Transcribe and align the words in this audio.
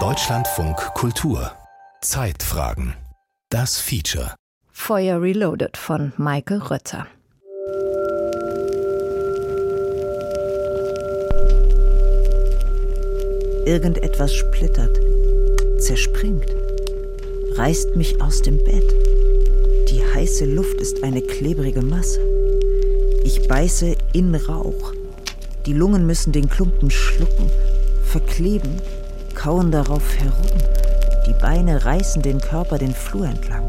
Deutschlandfunk 0.00 0.76
Kultur 0.94 1.52
Zeitfragen 2.00 2.94
Das 3.48 3.78
Feature 3.78 4.34
Feuer 4.72 5.22
Reloaded 5.22 5.76
von 5.76 6.12
Michael 6.16 6.62
Rötter 6.62 7.06
Irgendetwas 13.66 14.34
splittert, 14.34 14.98
zerspringt, 15.78 16.56
reißt 17.54 17.94
mich 17.94 18.20
aus 18.20 18.42
dem 18.42 18.58
Bett. 18.64 18.92
Die 19.90 20.02
heiße 20.04 20.44
Luft 20.44 20.80
ist 20.80 21.04
eine 21.04 21.22
klebrige 21.22 21.82
Masse. 21.82 22.18
Ich 23.22 23.46
beiße 23.46 23.94
in 24.12 24.34
Rauch. 24.34 24.92
Die 25.66 25.72
Lungen 25.72 26.04
müssen 26.04 26.32
den 26.32 26.48
Klumpen 26.48 26.90
schlucken, 26.90 27.48
verkleben, 28.06 28.80
kauen 29.34 29.70
darauf 29.70 30.16
herum. 30.18 30.58
Die 31.26 31.34
Beine 31.34 31.84
reißen 31.84 32.22
den 32.22 32.40
Körper 32.40 32.78
den 32.78 32.94
Flur 32.94 33.26
entlang. 33.26 33.64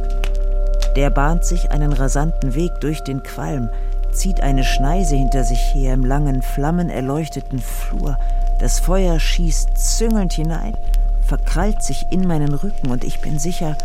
Der 0.95 1.09
bahnt 1.09 1.43
sich 1.43 1.71
einen 1.71 1.91
rasanten 1.93 2.55
Weg 2.55 2.71
durch 2.79 3.03
den 3.03 3.23
Qualm, 3.23 3.69
zieht 4.11 4.41
eine 4.41 4.63
Schneise 4.63 5.15
hinter 5.15 5.43
sich 5.43 5.73
her 5.73 5.93
im 5.93 6.05
langen, 6.05 6.41
flammenerleuchteten 6.41 7.59
Flur. 7.59 8.17
Das 8.59 8.79
Feuer 8.79 9.19
schießt 9.19 9.77
züngelnd 9.77 10.33
hinein, 10.33 10.73
verkrallt 11.21 11.83
sich 11.83 12.07
in 12.09 12.25
meinen 12.25 12.53
Rücken 12.53 12.89
und 12.89 13.03
ich 13.03 13.19
bin 13.19 13.37
sicher, 13.37 13.75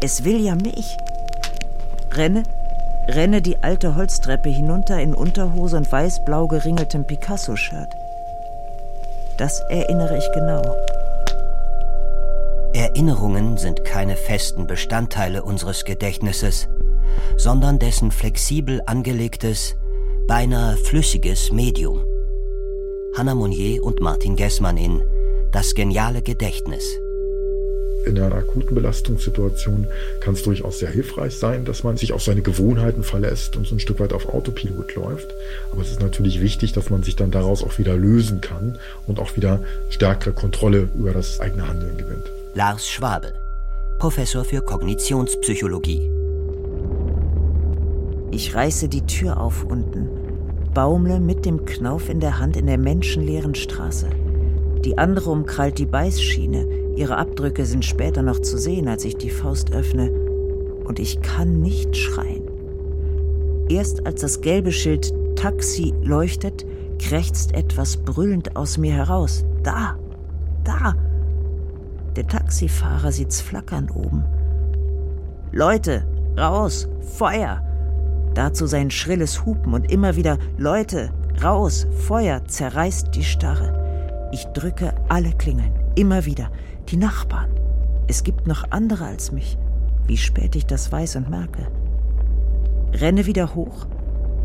es 0.00 0.24
will 0.24 0.40
ja 0.40 0.54
mich. 0.54 0.96
Renne, 2.12 2.42
renne 3.08 3.42
die 3.42 3.62
alte 3.62 3.94
Holztreppe 3.94 4.48
hinunter 4.48 5.00
in 5.00 5.14
Unterhose 5.14 5.76
und 5.76 5.90
weiß-blau 5.90 6.48
geringeltem 6.48 7.04
Picasso-Shirt. 7.04 8.05
Das 9.38 9.60
erinnere 9.68 10.16
ich 10.16 10.32
genau. 10.32 10.62
Erinnerungen 12.72 13.58
sind 13.58 13.84
keine 13.84 14.16
festen 14.16 14.66
Bestandteile 14.66 15.42
unseres 15.42 15.84
Gedächtnisses, 15.84 16.68
sondern 17.36 17.78
dessen 17.78 18.10
flexibel 18.10 18.80
angelegtes, 18.86 19.76
beinahe 20.26 20.76
flüssiges 20.76 21.52
Medium. 21.52 22.04
Hannah 23.16 23.34
Monnier 23.34 23.82
und 23.82 24.00
Martin 24.00 24.36
Gessmann 24.36 24.76
in 24.76 25.02
Das 25.52 25.74
geniale 25.74 26.22
Gedächtnis 26.22 26.84
in 28.06 28.18
einer 28.18 28.34
akuten 28.36 28.74
Belastungssituation 28.74 29.86
kann 30.20 30.34
es 30.34 30.42
durchaus 30.42 30.78
sehr 30.78 30.90
hilfreich 30.90 31.36
sein, 31.36 31.64
dass 31.64 31.82
man 31.82 31.96
sich 31.96 32.12
auf 32.12 32.22
seine 32.22 32.42
Gewohnheiten 32.42 33.02
verlässt 33.02 33.56
und 33.56 33.66
so 33.66 33.74
ein 33.74 33.80
Stück 33.80 34.00
weit 34.00 34.12
auf 34.12 34.28
Autopilot 34.28 34.94
läuft. 34.94 35.28
Aber 35.72 35.82
es 35.82 35.90
ist 35.90 36.00
natürlich 36.00 36.40
wichtig, 36.40 36.72
dass 36.72 36.90
man 36.90 37.02
sich 37.02 37.16
dann 37.16 37.30
daraus 37.30 37.62
auch 37.62 37.78
wieder 37.78 37.96
lösen 37.96 38.40
kann 38.40 38.78
und 39.06 39.18
auch 39.18 39.36
wieder 39.36 39.60
stärkere 39.90 40.32
Kontrolle 40.32 40.88
über 40.96 41.12
das 41.12 41.40
eigene 41.40 41.68
Handeln 41.68 41.96
gewinnt. 41.96 42.30
Lars 42.54 42.88
Schwabe, 42.88 43.32
Professor 43.98 44.44
für 44.44 44.62
Kognitionspsychologie. 44.62 46.10
Ich 48.30 48.54
reiße 48.54 48.88
die 48.88 49.06
Tür 49.06 49.40
auf 49.40 49.64
unten, 49.64 50.08
baumle 50.74 51.20
mit 51.20 51.44
dem 51.44 51.64
Knauf 51.64 52.08
in 52.08 52.20
der 52.20 52.38
Hand 52.38 52.56
in 52.56 52.66
der 52.66 52.78
menschenleeren 52.78 53.54
Straße. 53.54 54.08
Die 54.86 54.98
andere 54.98 55.30
umkrallt 55.30 55.78
die 55.78 55.84
Beißschiene, 55.84 56.94
Ihre 56.94 57.16
Abdrücke 57.16 57.66
sind 57.66 57.84
später 57.84 58.22
noch 58.22 58.38
zu 58.38 58.56
sehen, 58.56 58.86
als 58.86 59.04
ich 59.04 59.16
die 59.16 59.30
Faust 59.30 59.72
öffne, 59.72 60.12
und 60.84 61.00
ich 61.00 61.20
kann 61.22 61.60
nicht 61.60 61.96
schreien. 61.96 62.44
Erst 63.68 64.06
als 64.06 64.20
das 64.20 64.42
gelbe 64.42 64.70
Schild 64.70 65.12
Taxi 65.34 65.92
leuchtet, 66.04 66.64
krächzt 67.00 67.52
etwas 67.52 67.96
brüllend 67.96 68.54
aus 68.54 68.78
mir 68.78 68.92
heraus. 68.92 69.44
Da, 69.64 69.98
da. 70.62 70.94
Der 72.14 72.28
Taxifahrer 72.28 73.10
sieht's 73.10 73.40
flackern 73.40 73.90
oben. 73.90 74.24
Leute, 75.50 76.06
raus, 76.38 76.88
Feuer! 77.00 77.60
Dazu 78.34 78.66
sein 78.66 78.92
schrilles 78.92 79.44
Hupen 79.44 79.74
und 79.74 79.90
immer 79.90 80.14
wieder 80.14 80.38
Leute, 80.58 81.10
raus, 81.42 81.88
Feuer 82.06 82.44
zerreißt 82.44 83.12
die 83.16 83.24
Starre. 83.24 83.85
Ich 84.36 84.44
drücke 84.48 84.92
alle 85.08 85.32
Klingeln, 85.32 85.72
immer 85.94 86.26
wieder. 86.26 86.50
Die 86.90 86.98
Nachbarn. 86.98 87.48
Es 88.06 88.22
gibt 88.22 88.46
noch 88.46 88.70
andere 88.70 89.06
als 89.06 89.32
mich. 89.32 89.56
Wie 90.06 90.18
spät 90.18 90.54
ich 90.56 90.66
das 90.66 90.92
weiß 90.92 91.16
und 91.16 91.30
merke. 91.30 91.68
Renne 92.92 93.24
wieder 93.24 93.54
hoch. 93.54 93.86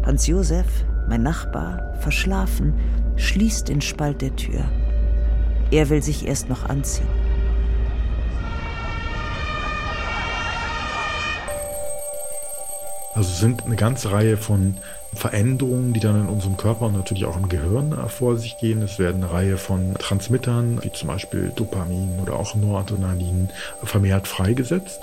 Hans 0.05 0.27
Josef, 0.27 0.85
mein 1.09 1.23
Nachbar, 1.23 1.95
verschlafen, 1.99 2.73
schließt 3.17 3.67
den 3.67 3.81
Spalt 3.81 4.21
der 4.21 4.33
Tür. 4.37 4.63
Er 5.71 5.89
will 5.89 6.01
sich 6.01 6.25
erst 6.25 6.47
noch 6.47 6.69
anziehen. 6.69 7.09
Also 13.13 13.33
sind 13.33 13.65
eine 13.65 13.75
ganze 13.75 14.13
Reihe 14.13 14.37
von 14.37 14.77
Veränderungen, 15.13 15.93
die 15.93 15.99
dann 15.99 16.21
in 16.21 16.27
unserem 16.27 16.57
Körper 16.57 16.85
und 16.85 16.93
natürlich 16.93 17.25
auch 17.25 17.37
im 17.37 17.49
Gehirn 17.49 17.91
äh, 17.91 18.07
vor 18.07 18.37
sich 18.37 18.57
gehen. 18.57 18.81
Es 18.81 18.97
werden 18.97 19.23
eine 19.23 19.33
Reihe 19.33 19.57
von 19.57 19.93
Transmittern, 19.95 20.79
wie 20.81 20.91
zum 20.91 21.07
Beispiel 21.09 21.51
Dopamin 21.55 22.19
oder 22.21 22.35
auch 22.35 22.55
Noradrenalin, 22.55 23.49
vermehrt 23.83 24.27
freigesetzt. 24.27 25.01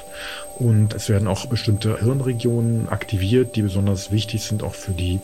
Und 0.59 0.95
es 0.95 1.09
werden 1.09 1.29
auch 1.29 1.47
bestimmte 1.47 1.99
Hirnregionen 1.99 2.89
aktiviert, 2.89 3.55
die 3.57 3.63
besonders 3.63 4.11
wichtig 4.11 4.43
sind 4.43 4.63
auch 4.63 4.75
für 4.75 4.93
die 4.93 5.21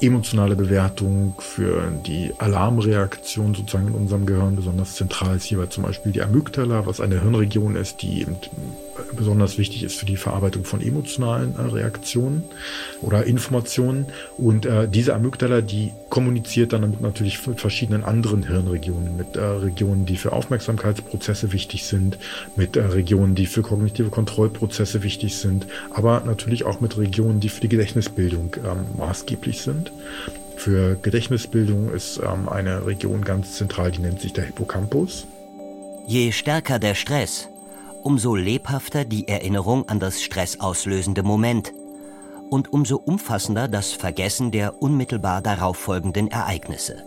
emotionale 0.00 0.56
Bewertung, 0.56 1.34
für 1.38 1.90
die 2.06 2.32
Alarmreaktion 2.38 3.54
sozusagen 3.54 3.88
in 3.88 3.94
unserem 3.94 4.26
Gehirn. 4.26 4.56
Besonders 4.56 4.94
zentral 4.94 5.36
ist 5.36 5.44
hierbei 5.44 5.66
zum 5.66 5.84
Beispiel 5.84 6.12
die 6.12 6.22
Amygdala, 6.22 6.86
was 6.86 7.00
eine 7.00 7.20
Hirnregion 7.20 7.76
ist, 7.76 8.02
die 8.02 8.22
eben 8.22 8.36
besonders 9.16 9.58
wichtig 9.58 9.82
ist 9.82 9.96
für 9.96 10.06
die 10.06 10.16
Verarbeitung 10.16 10.64
von 10.64 10.80
emotionalen 10.80 11.54
äh, 11.56 11.62
Reaktionen 11.62 12.44
oder 13.00 13.24
Informationen. 13.24 14.06
Und 14.36 14.66
äh, 14.66 14.88
diese 14.88 15.14
Amygdala, 15.14 15.60
die 15.60 15.92
kommuniziert 16.08 16.72
dann 16.72 16.96
natürlich 17.00 17.46
mit 17.46 17.60
verschiedenen 17.60 18.04
anderen 18.04 18.46
Hirnregionen, 18.46 19.16
mit 19.16 19.36
äh, 19.36 19.40
Regionen, 19.40 20.06
die 20.06 20.16
für 20.16 20.32
Aufmerksamkeitsprozesse 20.32 21.52
wichtig 21.52 21.84
sind, 21.84 22.18
mit 22.56 22.76
äh, 22.76 22.82
Regionen, 22.82 23.34
die 23.34 23.46
für 23.46 23.62
kognitive 23.62 24.10
Kontrollprozesse 24.10 25.02
wichtig 25.02 25.36
sind, 25.36 25.66
aber 25.90 26.22
natürlich 26.24 26.64
auch 26.64 26.80
mit 26.80 26.98
Regionen, 26.98 27.40
die 27.40 27.48
für 27.48 27.60
die 27.60 27.68
Gedächtnisbildung 27.68 28.56
ähm, 28.64 28.98
maßgeblich 28.98 29.62
sind. 29.62 29.92
Für 30.56 30.96
Gedächtnisbildung 31.00 31.90
ist 31.92 32.18
ähm, 32.18 32.48
eine 32.48 32.84
Region 32.86 33.24
ganz 33.24 33.54
zentral, 33.54 33.90
die 33.92 34.00
nennt 34.00 34.20
sich 34.20 34.34
der 34.34 34.44
Hippocampus. 34.44 35.26
Je 36.06 36.32
stärker 36.32 36.78
der 36.78 36.94
Stress, 36.94 37.48
umso 38.02 38.34
lebhafter 38.34 39.04
die 39.04 39.28
Erinnerung 39.28 39.88
an 39.88 40.00
das 40.00 40.22
stressauslösende 40.22 41.22
Moment 41.22 41.72
und 42.50 42.72
umso 42.72 42.96
umfassender 42.96 43.68
das 43.68 43.92
Vergessen 43.92 44.50
der 44.50 44.82
unmittelbar 44.82 45.40
darauf 45.40 45.76
folgenden 45.76 46.28
Ereignisse. 46.28 47.04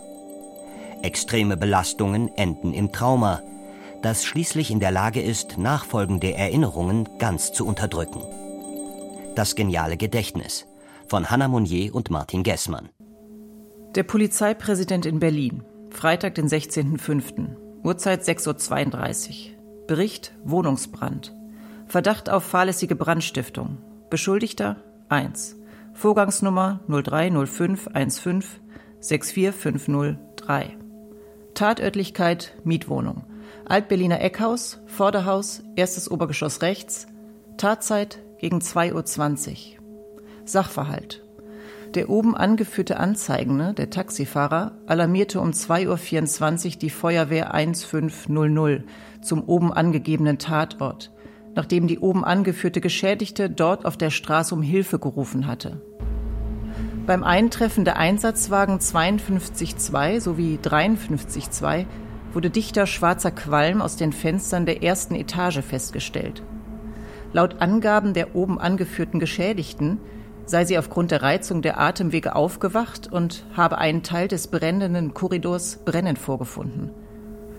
Extreme 1.01 1.57
Belastungen 1.57 2.29
enden 2.37 2.73
im 2.73 2.91
Trauma, 2.91 3.41
das 4.01 4.23
schließlich 4.23 4.71
in 4.71 4.79
der 4.79 4.91
Lage 4.91 5.21
ist, 5.21 5.57
nachfolgende 5.57 6.33
Erinnerungen 6.33 7.09
ganz 7.19 7.51
zu 7.51 7.65
unterdrücken. 7.65 8.21
Das 9.35 9.55
geniale 9.55 9.97
Gedächtnis 9.97 10.65
von 11.07 11.29
Hannah 11.29 11.47
Monnier 11.47 11.93
und 11.93 12.09
Martin 12.09 12.43
Gessmann. 12.43 12.89
Der 13.95 14.03
Polizeipräsident 14.03 15.05
in 15.05 15.19
Berlin, 15.19 15.63
Freitag, 15.89 16.35
den 16.35 16.47
16.05., 16.47 17.55
Uhrzeit 17.83 18.21
6.32 18.23 19.29
Uhr. 19.29 19.52
Bericht 19.87 20.33
Wohnungsbrand. 20.45 21.33
Verdacht 21.87 22.29
auf 22.29 22.43
fahrlässige 22.43 22.95
Brandstiftung. 22.95 23.77
Beschuldigter 24.09 24.77
1. 25.09 25.57
Vorgangsnummer 25.93 26.79
030515 26.87 28.43
64503. 28.99 30.77
Tatörtlichkeit 31.53 32.55
Mietwohnung. 32.63 33.25
Altberliner 33.65 34.21
Eckhaus, 34.21 34.79
Vorderhaus, 34.87 35.63
erstes 35.75 36.09
Obergeschoss 36.09 36.61
rechts. 36.61 37.07
Tatzeit 37.57 38.19
gegen 38.39 38.59
2.20 38.59 39.49
Uhr. 39.51 39.83
Sachverhalt. 40.45 41.22
Der 41.95 42.09
oben 42.09 42.35
angeführte 42.35 42.99
Anzeigende, 42.99 43.75
der 43.75 43.91
Taxifahrer, 43.91 44.71
alarmierte 44.87 45.39
um 45.39 45.51
2.24 45.51 46.65
Uhr 46.65 46.79
die 46.79 46.89
Feuerwehr 46.89 47.53
1500 47.53 48.83
zum 49.21 49.43
oben 49.43 49.71
angegebenen 49.71 50.39
Tatort, 50.39 51.11
nachdem 51.53 51.85
die 51.85 51.99
oben 51.99 52.25
angeführte 52.25 52.81
Geschädigte 52.81 53.47
dort 53.47 53.85
auf 53.85 53.95
der 53.95 54.09
Straße 54.09 54.55
um 54.55 54.63
Hilfe 54.63 54.97
gerufen 54.97 55.45
hatte. 55.45 55.81
Beim 57.05 57.23
Eintreffen 57.23 57.85
der 57.85 57.97
Einsatzwagen 57.97 58.79
52.2 58.79 60.19
sowie 60.19 60.57
53.2 60.63 61.85
wurde 62.33 62.49
dichter 62.49 62.87
schwarzer 62.87 63.29
Qualm 63.29 63.83
aus 63.83 63.97
den 63.97 64.13
Fenstern 64.13 64.65
der 64.65 64.81
ersten 64.81 65.13
Etage 65.13 65.59
festgestellt. 65.61 66.41
Laut 67.33 67.61
Angaben 67.61 68.15
der 68.15 68.35
oben 68.35 68.59
angeführten 68.59 69.19
Geschädigten 69.19 69.99
sei 70.45 70.65
sie 70.65 70.77
aufgrund 70.77 71.11
der 71.11 71.21
Reizung 71.21 71.61
der 71.61 71.79
Atemwege 71.79 72.35
aufgewacht 72.35 73.11
und 73.11 73.45
habe 73.55 73.77
einen 73.77 74.03
Teil 74.03 74.27
des 74.27 74.47
brennenden 74.47 75.13
Korridors 75.13 75.79
brennend 75.85 76.19
vorgefunden. 76.19 76.91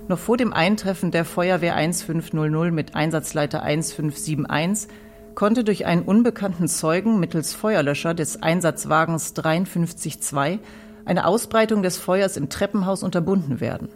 Noch 0.07 0.19
vor 0.19 0.37
dem 0.37 0.53
Eintreffen 0.53 1.11
der 1.11 1.25
Feuerwehr 1.25 1.77
1500 1.77 2.73
mit 2.73 2.95
Einsatzleiter 2.95 3.63
1571 3.63 4.89
konnte 5.35 5.65
durch 5.65 5.87
einen 5.87 6.03
unbekannten 6.03 6.69
Zeugen 6.69 7.19
mittels 7.19 7.55
Feuerlöscher 7.55 8.15
des 8.15 8.43
Einsatzwagens 8.43 9.35
53-2 9.35 10.59
eine 11.07 11.27
Ausbreitung 11.27 11.83
des 11.83 11.99
Feuers 11.99 12.37
im 12.37 12.49
Treppenhaus 12.49 13.03
unterbunden 13.03 13.61
werden. 13.61 13.89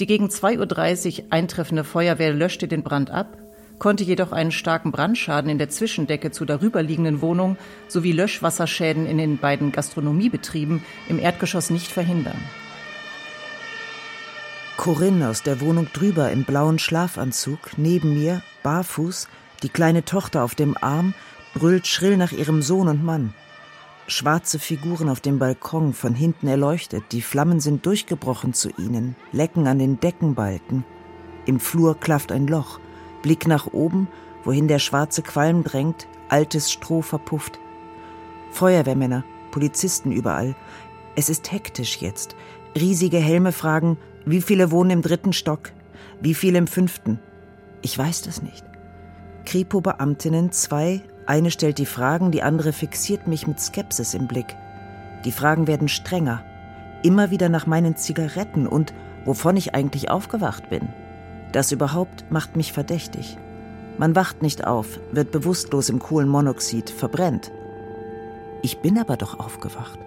Die 0.00 0.06
gegen 0.06 0.26
2.30 0.26 1.18
Uhr 1.18 1.24
eintreffende 1.30 1.84
Feuerwehr 1.84 2.32
löschte 2.32 2.66
den 2.66 2.82
Brand 2.82 3.10
ab, 3.10 3.38
konnte 3.78 4.04
jedoch 4.04 4.32
einen 4.32 4.52
starken 4.52 4.92
Brandschaden 4.92 5.50
in 5.50 5.58
der 5.58 5.68
Zwischendecke 5.68 6.30
zur 6.30 6.46
darüberliegenden 6.46 7.20
Wohnung 7.20 7.56
sowie 7.88 8.12
Löschwasserschäden 8.12 9.06
in 9.06 9.18
den 9.18 9.38
beiden 9.38 9.72
Gastronomiebetrieben 9.72 10.82
im 11.08 11.18
Erdgeschoss 11.18 11.70
nicht 11.70 11.90
verhindern. 11.90 12.38
Corinne 14.76 15.28
aus 15.28 15.42
der 15.42 15.60
Wohnung 15.60 15.88
drüber 15.92 16.30
im 16.30 16.44
blauen 16.44 16.78
Schlafanzug, 16.78 17.78
neben 17.78 18.14
mir, 18.14 18.42
barfuß, 18.62 19.28
die 19.62 19.68
kleine 19.68 20.04
Tochter 20.04 20.42
auf 20.42 20.54
dem 20.54 20.76
Arm, 20.80 21.14
brüllt 21.54 21.86
schrill 21.86 22.16
nach 22.16 22.32
ihrem 22.32 22.60
Sohn 22.60 22.88
und 22.88 23.04
Mann. 23.04 23.34
Schwarze 24.06 24.58
Figuren 24.58 25.08
auf 25.08 25.20
dem 25.20 25.38
Balkon, 25.38 25.94
von 25.94 26.14
hinten 26.14 26.48
erleuchtet, 26.48 27.04
die 27.12 27.22
Flammen 27.22 27.60
sind 27.60 27.86
durchgebrochen 27.86 28.52
zu 28.52 28.68
ihnen, 28.76 29.16
lecken 29.32 29.66
an 29.66 29.78
den 29.78 30.00
Deckenbalken. 30.00 30.84
Im 31.46 31.60
Flur 31.60 31.98
klafft 31.98 32.30
ein 32.30 32.46
Loch, 32.46 32.80
Blick 33.24 33.46
nach 33.46 33.72
oben, 33.72 34.08
wohin 34.44 34.68
der 34.68 34.78
schwarze 34.78 35.22
Qualm 35.22 35.64
drängt, 35.64 36.06
altes 36.28 36.70
Stroh 36.70 37.00
verpufft. 37.00 37.58
Feuerwehrmänner, 38.50 39.24
Polizisten 39.50 40.12
überall. 40.12 40.54
Es 41.16 41.30
ist 41.30 41.50
hektisch 41.50 42.02
jetzt. 42.02 42.36
Riesige 42.78 43.16
Helme 43.16 43.52
fragen, 43.52 43.96
wie 44.26 44.42
viele 44.42 44.70
wohnen 44.70 44.90
im 44.90 45.00
dritten 45.00 45.32
Stock? 45.32 45.72
Wie 46.20 46.34
viele 46.34 46.58
im 46.58 46.66
fünften? 46.66 47.18
Ich 47.80 47.96
weiß 47.96 48.20
das 48.22 48.42
nicht. 48.42 48.62
Kripo-Beamtinnen, 49.46 50.52
zwei, 50.52 51.00
eine 51.24 51.50
stellt 51.50 51.78
die 51.78 51.86
Fragen, 51.86 52.30
die 52.30 52.42
andere 52.42 52.74
fixiert 52.74 53.26
mich 53.26 53.46
mit 53.46 53.58
Skepsis 53.58 54.12
im 54.12 54.28
Blick. 54.28 54.54
Die 55.24 55.32
Fragen 55.32 55.66
werden 55.66 55.88
strenger. 55.88 56.44
Immer 57.02 57.30
wieder 57.30 57.48
nach 57.48 57.66
meinen 57.66 57.96
Zigaretten 57.96 58.66
und 58.66 58.92
wovon 59.24 59.56
ich 59.56 59.74
eigentlich 59.74 60.10
aufgewacht 60.10 60.68
bin. 60.68 60.90
Das 61.54 61.72
überhaupt 61.72 62.30
macht 62.30 62.56
mich 62.56 62.74
verdächtig. 62.74 63.38
Man 63.96 64.14
wacht 64.14 64.42
nicht 64.42 64.66
auf, 64.66 65.00
wird 65.10 65.30
bewusstlos 65.30 65.88
im 65.88 66.00
Kohlenmonoxid, 66.00 66.90
verbrennt. 66.90 67.50
Ich 68.62 68.78
bin 68.78 68.98
aber 68.98 69.16
doch 69.16 69.38
aufgewacht 69.38 69.98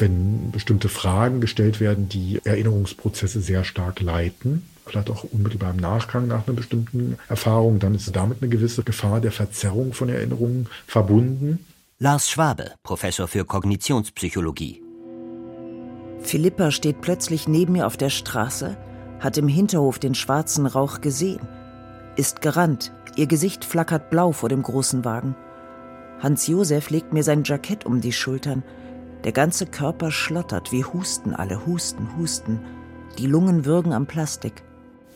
wenn 0.00 0.50
bestimmte 0.50 0.88
Fragen 0.88 1.40
gestellt 1.40 1.80
werden, 1.80 2.08
die 2.08 2.40
Erinnerungsprozesse 2.44 3.40
sehr 3.40 3.64
stark 3.64 4.00
leiten, 4.00 4.62
vielleicht 4.86 5.10
auch 5.10 5.24
unmittelbar 5.24 5.70
im 5.70 5.78
Nachgang 5.78 6.26
nach 6.26 6.46
einer 6.46 6.56
bestimmten 6.56 7.18
Erfahrung, 7.28 7.78
dann 7.78 7.94
ist 7.94 8.14
damit 8.14 8.42
eine 8.42 8.50
gewisse 8.50 8.82
Gefahr 8.82 9.20
der 9.20 9.32
Verzerrung 9.32 9.92
von 9.92 10.08
Erinnerungen 10.08 10.68
verbunden. 10.86 11.64
Lars 11.98 12.30
Schwabe, 12.30 12.72
Professor 12.82 13.28
für 13.28 13.44
Kognitionspsychologie. 13.44 14.82
Philippa 16.22 16.70
steht 16.70 17.00
plötzlich 17.00 17.48
neben 17.48 17.74
mir 17.74 17.86
auf 17.86 17.96
der 17.96 18.10
Straße, 18.10 18.76
hat 19.20 19.36
im 19.38 19.48
Hinterhof 19.48 19.98
den 19.98 20.14
schwarzen 20.14 20.66
Rauch 20.66 21.00
gesehen, 21.00 21.48
ist 22.16 22.40
gerannt, 22.40 22.92
ihr 23.16 23.26
Gesicht 23.26 23.64
flackert 23.64 24.10
blau 24.10 24.32
vor 24.32 24.48
dem 24.48 24.62
großen 24.62 25.04
Wagen. 25.04 25.34
Hans 26.20 26.46
Josef 26.46 26.90
legt 26.90 27.12
mir 27.12 27.22
sein 27.22 27.42
Jackett 27.44 27.86
um 27.86 28.00
die 28.00 28.12
Schultern, 28.12 28.62
der 29.24 29.32
ganze 29.32 29.64
Körper 29.66 30.10
schlottert, 30.10 30.70
wir 30.70 30.92
husten 30.92 31.34
alle, 31.34 31.64
husten, 31.64 32.08
husten. 32.18 32.60
Die 33.18 33.26
Lungen 33.26 33.64
würgen 33.64 33.94
am 33.94 34.06
Plastik. 34.06 34.62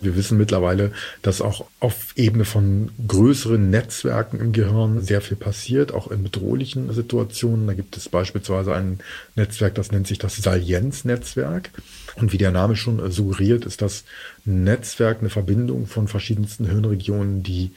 Wir 0.00 0.16
wissen 0.16 0.38
mittlerweile, 0.38 0.92
dass 1.22 1.40
auch 1.40 1.66
auf 1.80 2.12
Ebene 2.16 2.44
von 2.44 2.90
größeren 3.06 3.70
Netzwerken 3.70 4.40
im 4.40 4.52
Gehirn 4.52 5.02
sehr 5.02 5.20
viel 5.20 5.36
passiert, 5.36 5.92
auch 5.92 6.10
in 6.10 6.22
bedrohlichen 6.22 6.92
Situationen. 6.92 7.66
Da 7.66 7.74
gibt 7.74 7.96
es 7.96 8.08
beispielsweise 8.08 8.74
ein 8.74 9.00
Netzwerk, 9.34 9.74
das 9.74 9.90
nennt 9.90 10.06
sich 10.06 10.18
das 10.18 10.36
Salienz-Netzwerk. 10.36 11.70
Und 12.16 12.32
wie 12.32 12.38
der 12.38 12.52
Name 12.52 12.76
schon 12.76 13.10
suggeriert, 13.10 13.64
ist 13.64 13.82
das 13.82 14.04
Netzwerk 14.44 15.18
eine 15.20 15.30
Verbindung 15.30 15.86
von 15.86 16.08
verschiedensten 16.08 16.66
Hirnregionen, 16.66 17.42
die 17.42 17.72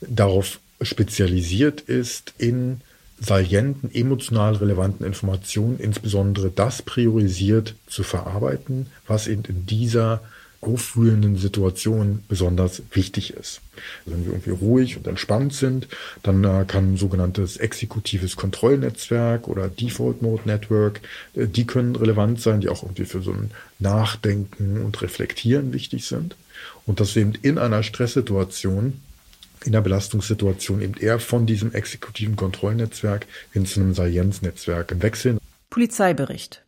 darauf 0.00 0.58
spezialisiert 0.80 1.80
ist, 1.80 2.34
in 2.38 2.80
salienten, 3.18 3.94
emotional 3.94 4.56
relevanten 4.56 5.06
Informationen, 5.06 5.78
insbesondere 5.78 6.50
das 6.50 6.82
priorisiert 6.82 7.74
zu 7.86 8.02
verarbeiten, 8.02 8.88
was 9.06 9.26
eben 9.26 9.44
in 9.44 9.64
dieser 9.64 10.20
aufwühlenden 10.60 11.36
Situation 11.36 12.24
besonders 12.28 12.82
wichtig 12.92 13.34
ist. 13.34 13.60
Wenn 14.04 14.24
wir 14.24 14.32
irgendwie 14.32 14.50
ruhig 14.50 14.96
und 14.96 15.06
entspannt 15.06 15.52
sind, 15.52 15.88
dann 16.22 16.42
äh, 16.44 16.64
kann 16.66 16.94
ein 16.94 16.96
sogenanntes 16.96 17.56
exekutives 17.56 18.36
Kontrollnetzwerk 18.36 19.48
oder 19.48 19.68
Default 19.68 20.22
Mode 20.22 20.42
Network, 20.46 21.00
äh, 21.34 21.46
die 21.46 21.66
können 21.66 21.96
relevant 21.96 22.40
sein, 22.40 22.60
die 22.60 22.68
auch 22.68 22.82
irgendwie 22.82 23.04
für 23.04 23.22
so 23.22 23.32
ein 23.32 23.50
Nachdenken 23.78 24.82
und 24.82 25.02
Reflektieren 25.02 25.72
wichtig 25.72 26.06
sind. 26.06 26.36
Und 26.86 27.00
dass 27.00 27.16
eben 27.16 27.34
in 27.42 27.58
einer 27.58 27.82
Stresssituation 27.82 29.00
in 29.64 29.72
der 29.72 29.80
Belastungssituation 29.80 30.80
eben 30.80 30.94
eher 30.94 31.18
von 31.18 31.46
diesem 31.46 31.72
exekutiven 31.72 32.36
Kontrollnetzwerk 32.36 33.26
hin 33.52 33.66
zu 33.66 33.80
einem 33.80 33.94
Salienznetzwerk 33.94 35.02
wechseln. 35.02 35.38
Polizeibericht. 35.70 36.62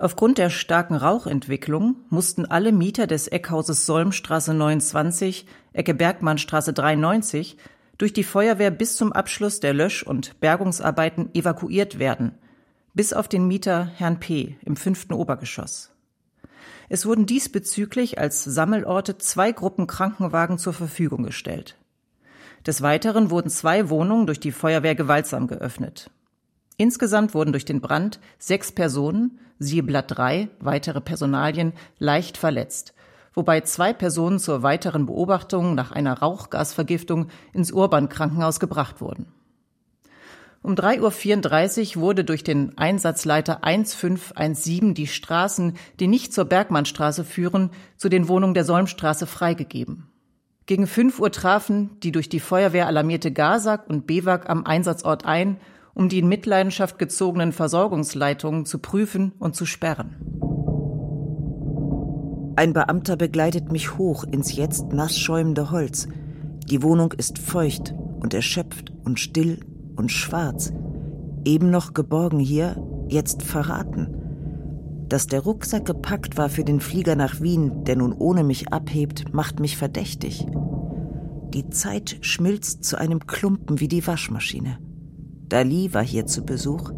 Aufgrund 0.00 0.38
der 0.38 0.48
starken 0.48 0.96
Rauchentwicklung 0.96 1.96
mussten 2.08 2.46
alle 2.46 2.72
Mieter 2.72 3.06
des 3.06 3.28
Eckhauses 3.28 3.84
Solmstraße 3.84 4.54
29, 4.54 5.44
Ecke 5.74 5.92
Bergmannstraße 5.92 6.72
93 6.72 7.58
durch 7.98 8.14
die 8.14 8.24
Feuerwehr 8.24 8.70
bis 8.70 8.96
zum 8.96 9.12
Abschluss 9.12 9.60
der 9.60 9.74
Lösch- 9.74 10.02
und 10.02 10.40
Bergungsarbeiten 10.40 11.34
evakuiert 11.34 11.98
werden, 11.98 12.32
bis 12.94 13.12
auf 13.12 13.28
den 13.28 13.46
Mieter 13.46 13.90
Herrn 13.94 14.18
P. 14.20 14.56
im 14.64 14.74
fünften 14.74 15.12
Obergeschoss. 15.12 15.92
Es 16.88 17.04
wurden 17.04 17.26
diesbezüglich 17.26 18.18
als 18.18 18.42
Sammelorte 18.42 19.18
zwei 19.18 19.52
Gruppen 19.52 19.86
Krankenwagen 19.86 20.56
zur 20.56 20.72
Verfügung 20.72 21.24
gestellt. 21.24 21.76
Des 22.66 22.80
Weiteren 22.80 23.28
wurden 23.28 23.50
zwei 23.50 23.90
Wohnungen 23.90 24.24
durch 24.24 24.40
die 24.40 24.52
Feuerwehr 24.52 24.94
gewaltsam 24.94 25.46
geöffnet. 25.46 26.10
Insgesamt 26.80 27.34
wurden 27.34 27.52
durch 27.52 27.66
den 27.66 27.82
Brand 27.82 28.20
sechs 28.38 28.72
Personen, 28.72 29.38
siehe 29.58 29.82
Blatt 29.82 30.16
3, 30.16 30.48
weitere 30.60 31.02
Personalien, 31.02 31.74
leicht 31.98 32.38
verletzt, 32.38 32.94
wobei 33.34 33.60
zwei 33.60 33.92
Personen 33.92 34.38
zur 34.38 34.62
weiteren 34.62 35.04
Beobachtung 35.04 35.74
nach 35.74 35.92
einer 35.92 36.20
Rauchgasvergiftung 36.20 37.26
ins 37.52 37.70
Urban-Krankenhaus 37.70 38.60
gebracht 38.60 39.02
wurden. 39.02 39.26
Um 40.62 40.72
3.34 40.72 41.96
Uhr 41.96 42.02
wurde 42.02 42.24
durch 42.24 42.44
den 42.44 42.78
Einsatzleiter 42.78 43.62
1517 43.62 44.94
die 44.94 45.06
Straßen, 45.06 45.74
die 46.00 46.08
nicht 46.08 46.32
zur 46.32 46.46
Bergmannstraße 46.46 47.24
führen, 47.24 47.72
zu 47.98 48.08
den 48.08 48.26
Wohnungen 48.26 48.54
der 48.54 48.64
Solmstraße 48.64 49.26
freigegeben. 49.26 50.06
Gegen 50.64 50.86
5 50.86 51.20
Uhr 51.20 51.30
trafen 51.30 52.00
die 52.02 52.10
durch 52.10 52.30
die 52.30 52.40
Feuerwehr 52.40 52.86
alarmierte 52.86 53.32
Gazak 53.32 53.86
und 53.86 54.06
Bewak 54.06 54.48
am 54.48 54.64
Einsatzort 54.64 55.26
ein, 55.26 55.58
um 56.00 56.08
die 56.08 56.20
in 56.20 56.28
Mitleidenschaft 56.28 56.98
gezogenen 56.98 57.52
Versorgungsleitungen 57.52 58.64
zu 58.64 58.78
prüfen 58.78 59.32
und 59.38 59.54
zu 59.54 59.66
sperren. 59.66 60.16
Ein 62.56 62.72
Beamter 62.72 63.16
begleitet 63.16 63.70
mich 63.70 63.98
hoch 63.98 64.24
ins 64.24 64.56
jetzt 64.56 64.94
nass 64.94 65.18
schäumende 65.18 65.70
Holz. 65.70 66.08
Die 66.70 66.82
Wohnung 66.82 67.12
ist 67.12 67.38
feucht 67.38 67.94
und 68.18 68.32
erschöpft 68.32 68.94
und 69.04 69.20
still 69.20 69.60
und 69.94 70.10
schwarz. 70.10 70.72
Eben 71.44 71.68
noch 71.68 71.92
geborgen 71.92 72.38
hier, 72.38 72.82
jetzt 73.10 73.42
verraten. 73.42 75.04
Dass 75.10 75.26
der 75.26 75.40
Rucksack 75.40 75.84
gepackt 75.84 76.38
war 76.38 76.48
für 76.48 76.64
den 76.64 76.80
Flieger 76.80 77.14
nach 77.14 77.42
Wien, 77.42 77.84
der 77.84 77.96
nun 77.96 78.14
ohne 78.14 78.42
mich 78.42 78.72
abhebt, 78.72 79.34
macht 79.34 79.60
mich 79.60 79.76
verdächtig. 79.76 80.46
Die 81.52 81.68
Zeit 81.68 82.16
schmilzt 82.22 82.84
zu 82.84 82.96
einem 82.96 83.26
Klumpen 83.26 83.80
wie 83.80 83.88
die 83.88 84.06
Waschmaschine. 84.06 84.78
Dali 85.50 85.92
war 85.92 86.02
hier 86.02 86.26
zu 86.26 86.42
Besuch, 86.42 86.92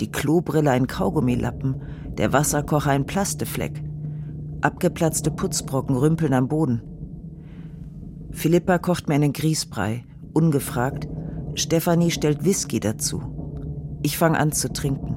die 0.00 0.10
Klobrille 0.10 0.72
ein 0.72 0.88
Kaugummilappen, 0.88 1.82
der 2.18 2.32
Wasserkocher 2.32 2.90
ein 2.90 3.06
Plastefleck. 3.06 3.84
Abgeplatzte 4.60 5.30
Putzbrocken 5.30 5.96
rümpeln 5.96 6.34
am 6.34 6.48
Boden. 6.48 6.82
Philippa 8.32 8.78
kocht 8.78 9.08
mir 9.08 9.14
einen 9.14 9.32
Grießbrei, 9.32 10.04
ungefragt. 10.32 11.06
Stefanie 11.54 12.10
stellt 12.10 12.44
Whisky 12.44 12.80
dazu. 12.80 13.22
Ich 14.02 14.18
fange 14.18 14.38
an 14.40 14.50
zu 14.50 14.72
trinken 14.72 15.12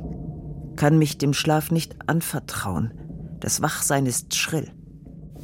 kann 0.75 0.97
mich 0.97 1.17
dem 1.17 1.33
Schlaf 1.33 1.71
nicht 1.71 1.95
anvertrauen. 2.07 2.91
Das 3.39 3.61
Wachsein 3.61 4.05
ist 4.05 4.35
schrill. 4.35 4.71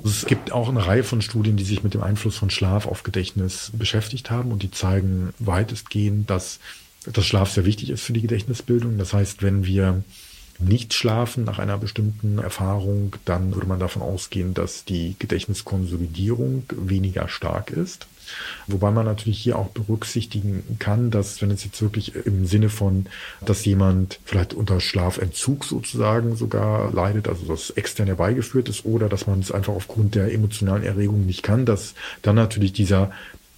Es 0.03 0.25
gibt 0.25 0.51
auch 0.51 0.69
eine 0.69 0.85
Reihe 0.85 1.03
von 1.03 1.21
Studien, 1.21 1.57
die 1.57 1.63
sich 1.63 1.83
mit 1.83 1.93
dem 1.93 2.01
Einfluss 2.01 2.35
von 2.35 2.49
Schlaf 2.49 2.87
auf 2.87 3.03
Gedächtnis 3.03 3.71
beschäftigt 3.73 4.31
haben 4.31 4.51
und 4.51 4.63
die 4.63 4.71
zeigen 4.71 5.33
weitestgehend, 5.37 6.29
dass 6.29 6.59
das 7.05 7.25
Schlaf 7.25 7.51
sehr 7.51 7.65
wichtig 7.65 7.89
ist 7.89 8.03
für 8.03 8.13
die 8.13 8.21
Gedächtnisbildung. 8.21 8.97
Das 8.97 9.13
heißt, 9.13 9.41
wenn 9.43 9.65
wir 9.65 10.03
nicht 10.59 10.93
schlafen 10.93 11.43
nach 11.43 11.59
einer 11.59 11.77
bestimmten 11.77 12.37
Erfahrung, 12.37 13.15
dann 13.25 13.53
würde 13.55 13.67
man 13.67 13.79
davon 13.79 14.01
ausgehen, 14.01 14.53
dass 14.53 14.85
die 14.85 15.15
Gedächtniskonsolidierung 15.17 16.63
weniger 16.69 17.27
stark 17.27 17.71
ist. 17.71 18.07
Wobei 18.67 18.91
man 18.91 19.05
natürlich 19.05 19.39
hier 19.39 19.57
auch 19.57 19.69
berücksichtigen 19.69 20.77
kann, 20.79 21.11
dass 21.11 21.41
wenn 21.41 21.51
es 21.51 21.65
jetzt 21.65 21.81
wirklich 21.81 22.15
im 22.15 22.45
Sinne 22.45 22.69
von, 22.69 23.07
dass 23.43 23.65
jemand 23.65 24.19
vielleicht 24.23 24.53
unter 24.53 24.79
Schlafentzug 24.79 25.65
sozusagen 25.65 26.35
sogar 26.35 26.93
leidet, 26.93 27.27
also 27.27 27.45
das 27.45 27.71
extern 27.71 28.07
herbeigeführt 28.07 28.69
ist, 28.69 28.85
oder 28.85 29.09
dass 29.09 29.27
man 29.27 29.39
es 29.39 29.51
einfach 29.51 29.73
aufgrund 29.73 30.15
der 30.15 30.31
emotionalen 30.31 30.83
Erregung 30.83 31.25
nicht 31.25 31.43
kann, 31.43 31.65
dass 31.65 31.95
dann 32.21 32.35
natürlich 32.35 32.71
dieser 32.71 33.11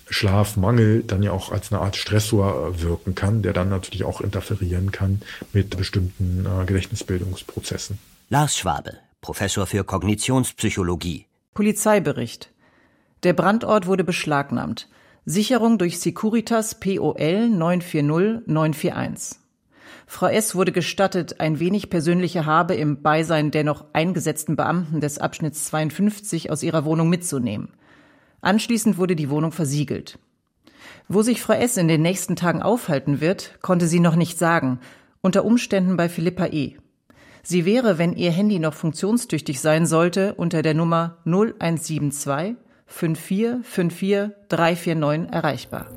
Schlafmangel 0.10 1.04
dann 1.04 1.24
ja 1.24 1.32
auch 1.32 1.52
als 1.52 1.72
eine 1.72 1.82
Art 1.82 1.96
Stressor 1.96 2.82
wirken 2.82 3.16
kann, 3.16 3.42
der 3.42 3.54
dann 3.54 3.70
natürlich 3.70 4.04
auch 4.04 4.22
interferieren 4.22 4.92
kann 4.92 5.22
mit 5.54 5.76
bestimmten 5.78 6.46
äh, 6.46 6.66
Gedächtnisbildungsprozessen. 6.66 7.98
Lars 8.30 8.58
Schwabe, 8.58 8.98
Professor 9.22 9.66
für 9.66 9.84
Kognitionspsychologie. 9.84 11.26
Polizeibericht. 11.54 12.52
Der 13.24 13.34
Brandort 13.34 13.88
wurde 13.88 14.04
beschlagnahmt. 14.04 14.90
Sicherung 15.26 15.78
durch 15.78 16.00
Securitas 16.00 16.80
POL 16.80 17.48
940941. 17.50 19.40
Frau 20.06 20.28
S. 20.28 20.54
wurde 20.54 20.72
gestattet, 20.72 21.40
ein 21.40 21.60
wenig 21.60 21.90
persönliche 21.90 22.46
Habe 22.46 22.76
im 22.76 23.02
Beisein 23.02 23.52
der 23.52 23.64
noch 23.64 23.86
eingesetzten 23.94 24.56
Beamten 24.56 25.00
des 25.00 25.18
Abschnitts 25.18 25.66
52 25.66 26.52
aus 26.52 26.62
ihrer 26.62 26.86
Wohnung 26.86 27.10
mitzunehmen. 27.10 27.70
Anschließend 28.44 28.98
wurde 28.98 29.16
die 29.16 29.30
Wohnung 29.30 29.54
versiegelt. 29.54 30.20
Wo 31.08 31.22
sich 31.22 31.42
Frau 31.42 31.54
S. 31.54 31.78
in 31.78 31.88
den 31.88 32.02
nächsten 32.02 32.36
Tagen 32.36 32.62
aufhalten 32.62 33.22
wird, 33.22 33.58
konnte 33.62 33.88
sie 33.88 34.02
noch 34.02 34.18
nicht 34.18 34.38
sagen, 34.38 34.80
unter 35.22 35.46
Umständen 35.46 35.96
bei 35.96 36.10
Philippa 36.10 36.48
E. 36.48 36.76
Sie 37.42 37.66
wäre, 37.66 37.98
wenn 37.98 38.14
ihr 38.14 38.32
Handy 38.32 38.60
noch 38.60 38.74
funktionstüchtig 38.74 39.62
sein 39.62 39.86
sollte, 39.86 40.34
unter 40.36 40.62
der 40.62 40.74
Nummer 40.74 41.20
0172 41.26 42.58
5454 42.86 44.36
349 44.50 45.34
erreichbar. 45.34 45.88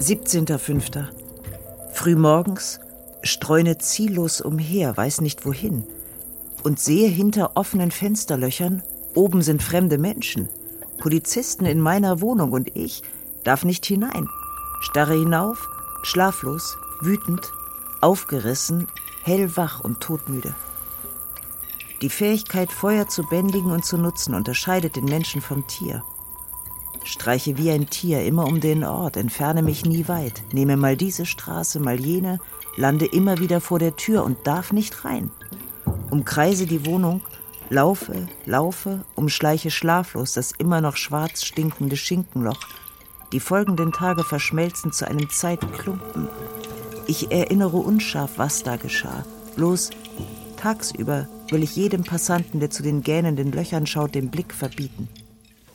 17.05. 0.00 1.06
Frühmorgens 1.92 2.80
streune 3.22 3.78
ziellos 3.78 4.40
umher, 4.40 4.96
weiß 4.96 5.20
nicht 5.20 5.46
wohin, 5.46 5.84
und 6.64 6.80
sehe 6.80 7.08
hinter 7.08 7.52
offenen 7.56 7.92
Fensterlöchern, 7.92 8.82
oben 9.14 9.42
sind 9.42 9.62
fremde 9.62 9.96
Menschen. 9.96 10.48
Polizisten 10.98 11.66
in 11.66 11.80
meiner 11.80 12.20
Wohnung 12.20 12.52
und 12.52 12.74
ich 12.76 13.02
darf 13.44 13.64
nicht 13.64 13.84
hinein. 13.86 14.28
Starre 14.80 15.14
hinauf, 15.14 15.68
schlaflos, 16.02 16.76
wütend, 17.00 17.52
aufgerissen, 18.00 18.88
hellwach 19.22 19.80
und 19.80 20.00
todmüde. 20.00 20.54
Die 22.02 22.10
Fähigkeit, 22.10 22.70
Feuer 22.70 23.08
zu 23.08 23.22
bändigen 23.22 23.70
und 23.70 23.84
zu 23.84 23.96
nutzen, 23.96 24.34
unterscheidet 24.34 24.96
den 24.96 25.04
Menschen 25.04 25.40
vom 25.40 25.66
Tier. 25.66 26.02
Streiche 27.04 27.56
wie 27.58 27.70
ein 27.70 27.88
Tier 27.88 28.24
immer 28.24 28.46
um 28.46 28.60
den 28.60 28.84
Ort, 28.84 29.16
entferne 29.16 29.62
mich 29.62 29.84
nie 29.84 30.08
weit, 30.08 30.42
nehme 30.52 30.76
mal 30.76 30.96
diese 30.96 31.26
Straße, 31.26 31.80
mal 31.80 32.00
jene, 32.00 32.38
lande 32.76 33.06
immer 33.06 33.38
wieder 33.38 33.60
vor 33.60 33.78
der 33.78 33.96
Tür 33.96 34.24
und 34.24 34.46
darf 34.46 34.72
nicht 34.72 35.04
rein. 35.04 35.30
Umkreise 36.10 36.66
die 36.66 36.86
Wohnung, 36.86 37.20
Laufe, 37.70 38.28
laufe, 38.44 39.04
umschleiche 39.14 39.70
schlaflos 39.70 40.34
das 40.34 40.52
immer 40.52 40.80
noch 40.80 40.96
schwarz 40.96 41.44
stinkende 41.44 41.96
Schinkenloch. 41.96 42.60
Die 43.32 43.40
folgenden 43.40 43.90
Tage 43.90 44.22
verschmelzen 44.22 44.92
zu 44.92 45.08
einem 45.08 45.30
Zeitklumpen. 45.30 46.28
Ich 47.06 47.32
erinnere 47.32 47.78
unscharf, 47.78 48.32
was 48.36 48.62
da 48.62 48.76
geschah. 48.76 49.24
Bloß 49.56 49.90
tagsüber 50.56 51.26
will 51.48 51.62
ich 51.62 51.74
jedem 51.74 52.04
Passanten, 52.04 52.60
der 52.60 52.70
zu 52.70 52.82
den 52.82 53.02
gähnenden 53.02 53.50
Löchern 53.50 53.86
schaut, 53.86 54.14
den 54.14 54.30
Blick 54.30 54.52
verbieten. 54.52 55.08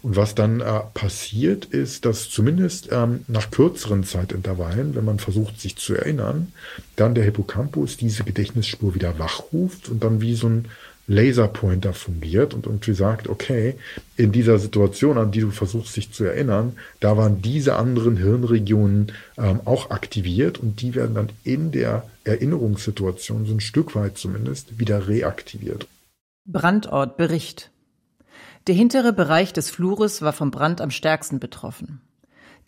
Und 0.02 0.16
was 0.16 0.34
dann 0.34 0.62
äh, 0.62 0.80
passiert, 0.94 1.66
ist, 1.66 2.06
dass 2.06 2.30
zumindest 2.30 2.90
ähm, 2.92 3.26
nach 3.28 3.52
kürzeren 3.52 4.06
Zeitintervallen, 4.06 4.96
wenn 4.96 5.04
man 5.04 5.20
versucht, 5.20 5.60
sich 5.60 5.76
zu 5.76 5.94
erinnern, 5.94 6.54
dann 6.96 7.16
der 7.16 7.26
Hippocampus 7.26 7.98
diese 7.98 8.24
Gedächtnisspur 8.24 8.96
wieder 8.96 9.20
wachruft 9.20 9.90
und 9.90 10.02
dann 10.04 10.22
wie 10.22 10.36
so 10.36 10.48
ein 10.48 10.66
Laserpointer 11.10 11.94
fungiert 11.94 12.54
und 12.54 12.68
irgendwie 12.68 12.94
sagt, 12.94 13.28
okay, 13.28 13.76
in 14.16 14.32
dieser 14.32 14.60
Situation, 14.60 15.18
an 15.18 15.32
die 15.32 15.40
du 15.42 15.50
versuchst 15.50 15.98
dich 15.98 16.12
zu 16.12 16.24
erinnern, 16.24 16.78
da 17.00 17.18
waren 17.18 17.42
diese 17.42 17.76
anderen 17.76 18.16
Hirnregionen 18.16 19.12
ähm, 19.38 19.60
auch 19.66 19.90
aktiviert 19.90 20.60
und 20.60 20.82
die 20.82 20.94
werden 20.94 21.16
dann 21.16 21.30
in 21.44 21.72
der 21.72 22.08
Erinnerungssituation, 22.26 23.48
so 23.48 23.54
ein 23.54 23.60
Stück 23.60 23.96
weit 23.96 24.20
zumindest, 24.20 24.78
wieder 24.80 25.08
reaktiviert. 25.08 25.88
Brandortbericht. 26.46 27.72
Der 28.68 28.76
hintere 28.76 29.12
Bereich 29.12 29.52
des 29.52 29.72
Flures 29.72 30.22
war 30.22 30.34
vom 30.34 30.52
Brand 30.52 30.80
am 30.80 30.92
stärksten 30.92 31.40
betroffen. 31.40 32.02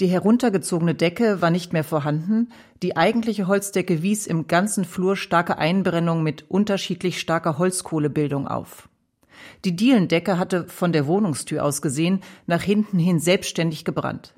Die 0.02 0.08
heruntergezogene 0.08 0.96
Decke 0.96 1.44
war 1.44 1.52
nicht 1.52 1.74
mehr 1.74 1.84
vorhanden, 1.84 2.50
die 2.82 2.98
eigentliche 2.98 3.46
Holzdecke 3.46 4.02
wies 4.02 4.26
im 4.26 4.48
ganzen 4.48 4.84
Flur 4.84 5.16
starke 5.16 5.60
Einbrennungen 5.60 6.24
mit 6.24 6.50
unterschiedlich 6.50 7.20
starker 7.20 7.60
Holzkohlebildung 7.60 8.48
auf. 8.48 8.90
Die 9.64 9.76
Dielendecke 9.76 10.40
hatte 10.40 10.66
von 10.68 10.92
der 10.92 11.06
Wohnungstür 11.06 11.64
aus 11.64 11.84
gesehen 11.84 12.22
nach 12.48 12.64
hinten 12.64 12.98
hin 12.98 13.20
selbstständig 13.20 13.86
gebrannt. 13.86 14.34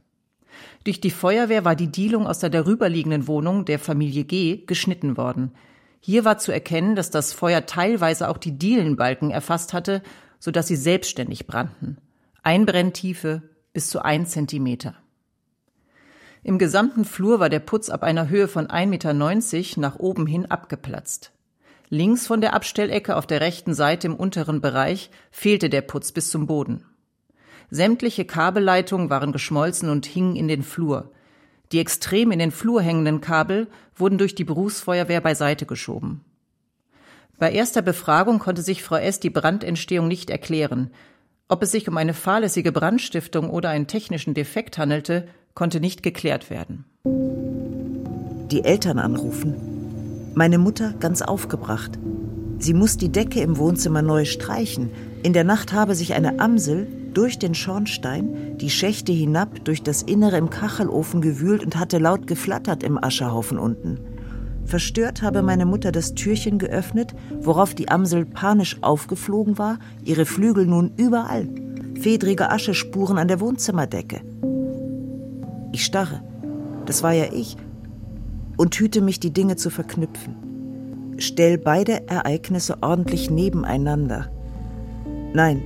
Durch 0.83 0.99
die 0.99 1.11
Feuerwehr 1.11 1.63
war 1.63 1.77
die 1.77 1.87
Dielung 1.87 2.27
aus 2.27 2.39
der 2.39 2.49
darüberliegenden 2.49 3.27
Wohnung 3.27 3.63
der 3.63 3.79
Familie 3.79 4.25
G 4.25 4.65
geschnitten 4.65 5.15
worden. 5.15 5.53
Hier 6.01 6.25
war 6.25 6.39
zu 6.39 6.51
erkennen, 6.51 6.97
dass 6.97 7.09
das 7.09 7.31
Feuer 7.31 7.65
teilweise 7.65 8.27
auch 8.27 8.37
die 8.37 8.57
Dielenbalken 8.59 9.31
erfasst 9.31 9.71
hatte, 9.71 10.03
so 10.39 10.51
dass 10.51 10.67
sie 10.67 10.75
selbstständig 10.75 11.47
brannten. 11.47 11.99
Einbrenntiefe 12.41 13.43
bis 13.71 13.87
zu 13.87 14.03
ein 14.03 14.25
Zentimeter. 14.25 14.95
Im 16.43 16.57
gesamten 16.57 17.05
Flur 17.05 17.39
war 17.39 17.49
der 17.49 17.59
Putz 17.59 17.89
ab 17.89 18.03
einer 18.03 18.27
Höhe 18.27 18.49
von 18.49 18.67
1,90 18.67 18.87
Meter 18.87 19.13
nach 19.81 19.97
oben 19.97 20.27
hin 20.27 20.45
abgeplatzt. 20.45 21.31
Links 21.89 22.27
von 22.27 22.41
der 22.41 22.53
Abstellecke 22.53 23.15
auf 23.15 23.25
der 23.25 23.39
rechten 23.39 23.73
Seite 23.73 24.07
im 24.07 24.15
unteren 24.15 24.59
Bereich 24.59 25.09
fehlte 25.31 25.69
der 25.69 25.81
Putz 25.81 26.11
bis 26.11 26.29
zum 26.29 26.47
Boden. 26.47 26.85
Sämtliche 27.69 28.25
Kabelleitungen 28.25 29.09
waren 29.09 29.31
geschmolzen 29.31 29.89
und 29.89 30.05
hingen 30.05 30.35
in 30.35 30.47
den 30.47 30.63
Flur. 30.63 31.11
Die 31.71 31.79
extrem 31.79 32.31
in 32.31 32.39
den 32.39 32.51
Flur 32.51 32.81
hängenden 32.81 33.21
Kabel 33.21 33.67
wurden 33.95 34.17
durch 34.17 34.35
die 34.35 34.43
Berufsfeuerwehr 34.43 35.21
beiseite 35.21 35.65
geschoben. 35.65 36.25
Bei 37.39 37.51
erster 37.51 37.81
Befragung 37.81 38.39
konnte 38.39 38.61
sich 38.61 38.83
Frau 38.83 38.97
S. 38.97 39.19
die 39.19 39.29
Brandentstehung 39.29 40.07
nicht 40.07 40.29
erklären. 40.29 40.91
Ob 41.47 41.63
es 41.63 41.71
sich 41.71 41.87
um 41.87 41.97
eine 41.97 42.13
fahrlässige 42.13 42.71
Brandstiftung 42.71 43.49
oder 43.49 43.69
einen 43.69 43.87
technischen 43.87 44.33
Defekt 44.33 44.77
handelte, 44.77 45.27
konnte 45.53 45.79
nicht 45.79 46.03
geklärt 46.03 46.49
werden. 46.49 46.85
Die 48.51 48.63
Eltern 48.63 48.99
anrufen. 48.99 49.55
Meine 50.35 50.57
Mutter 50.57 50.93
ganz 50.99 51.21
aufgebracht. 51.21 51.99
Sie 52.59 52.73
muss 52.73 52.97
die 52.97 53.11
Decke 53.11 53.41
im 53.41 53.57
Wohnzimmer 53.57 54.01
neu 54.01 54.25
streichen. 54.25 54.89
In 55.21 55.33
der 55.33 55.43
Nacht 55.43 55.73
habe 55.73 55.95
sich 55.95 56.13
eine 56.13 56.39
Amsel 56.39 56.87
durch 57.13 57.37
den 57.37 57.53
Schornstein, 57.53 58.57
die 58.57 58.69
Schächte 58.69 59.11
hinab, 59.11 59.63
durch 59.65 59.83
das 59.83 60.01
Innere 60.01 60.37
im 60.37 60.49
Kachelofen 60.49 61.21
gewühlt 61.21 61.63
und 61.63 61.77
hatte 61.77 61.99
laut 61.99 62.25
geflattert 62.25 62.83
im 62.83 63.03
Aschehaufen 63.03 63.59
unten. 63.59 63.99
Verstört 64.65 65.21
habe 65.21 65.41
meine 65.41 65.65
Mutter 65.65 65.91
das 65.91 66.15
Türchen 66.15 66.57
geöffnet, 66.57 67.13
worauf 67.41 67.75
die 67.75 67.89
Amsel 67.89 68.25
panisch 68.25 68.77
aufgeflogen 68.81 69.57
war, 69.57 69.77
ihre 70.03 70.25
Flügel 70.25 70.65
nun 70.65 70.93
überall, 70.97 71.47
fedrige 71.99 72.49
Aschespuren 72.49 73.17
an 73.17 73.27
der 73.27 73.39
Wohnzimmerdecke. 73.39 74.21
Ich 75.73 75.83
starre. 75.85 76.21
Das 76.85 77.03
war 77.03 77.11
ja 77.11 77.33
ich. 77.33 77.57
Und 78.55 78.75
hüte 78.75 79.01
mich, 79.01 79.19
die 79.19 79.33
Dinge 79.33 79.57
zu 79.57 79.69
verknüpfen. 79.69 81.15
Stell 81.17 81.57
beide 81.57 82.07
Ereignisse 82.07 82.77
ordentlich 82.81 83.29
nebeneinander. 83.29 84.31
Nein, 85.33 85.61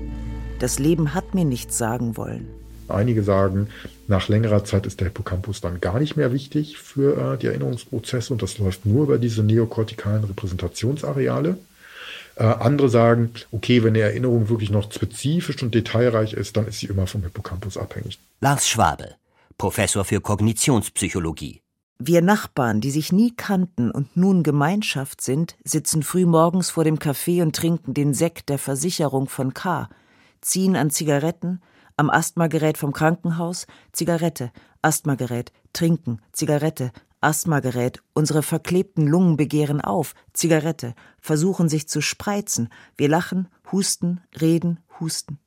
das 0.59 0.79
Leben 0.79 1.13
hat 1.13 1.35
mir 1.35 1.45
nichts 1.45 1.77
sagen 1.77 2.17
wollen. 2.17 2.47
Einige 2.87 3.21
sagen, 3.21 3.67
nach 4.07 4.29
längerer 4.29 4.63
Zeit 4.63 4.85
ist 4.85 5.01
der 5.01 5.07
Hippocampus 5.07 5.59
dann 5.59 5.81
gar 5.81 5.99
nicht 5.99 6.15
mehr 6.15 6.31
wichtig 6.31 6.77
für 6.77 7.33
äh, 7.33 7.37
die 7.37 7.47
Erinnerungsprozesse 7.47 8.31
und 8.31 8.41
das 8.41 8.57
läuft 8.59 8.85
nur 8.85 9.03
über 9.03 9.17
diese 9.17 9.43
neokortikalen 9.43 10.23
Repräsentationsareale. 10.23 11.57
Äh, 12.35 12.43
andere 12.43 12.87
sagen, 12.87 13.31
okay, 13.51 13.83
wenn 13.83 13.93
die 13.93 13.99
Erinnerung 13.99 14.47
wirklich 14.47 14.69
noch 14.69 14.89
spezifisch 14.89 15.61
und 15.61 15.75
detailreich 15.75 16.31
ist, 16.31 16.55
dann 16.55 16.67
ist 16.67 16.79
sie 16.79 16.85
immer 16.85 17.07
vom 17.07 17.23
Hippocampus 17.23 17.77
abhängig. 17.77 18.19
Lars 18.39 18.69
Schwabe, 18.69 19.15
Professor 19.57 20.05
für 20.05 20.21
Kognitionspsychologie. 20.21 21.61
Wir 21.97 22.21
Nachbarn, 22.21 22.79
die 22.79 22.91
sich 22.91 23.11
nie 23.11 23.35
kannten 23.35 23.89
und 23.89 24.15
nun 24.15 24.43
Gemeinschaft 24.43 25.19
sind, 25.19 25.57
sitzen 25.63 26.03
frühmorgens 26.03 26.69
vor 26.69 26.83
dem 26.83 26.99
Café 26.99 27.41
und 27.41 27.55
trinken 27.55 27.95
den 27.95 28.13
Sekt 28.13 28.49
der 28.49 28.59
Versicherung 28.59 29.27
von 29.27 29.55
K., 29.55 29.89
ziehen 30.41 30.75
an 30.75 30.91
Zigaretten, 30.91 31.61
am 31.95 32.11
Asthmagerät 32.11 32.77
vom 32.77 32.93
Krankenhaus, 32.93 33.65
Zigarette, 33.91 34.51
Asthmagerät, 34.83 35.51
trinken, 35.73 36.21
Zigarette, 36.31 36.91
Asthmagerät, 37.19 38.03
unsere 38.13 38.43
verklebten 38.43 39.07
Lungen 39.07 39.37
begehren 39.37 39.81
auf, 39.81 40.13
Zigarette, 40.33 40.93
versuchen 41.19 41.67
sich 41.67 41.89
zu 41.89 42.01
spreizen. 42.01 42.69
Wir 42.95 43.09
lachen, 43.09 43.47
husten, 43.71 44.21
reden, 44.39 44.79
husten. 44.99 45.39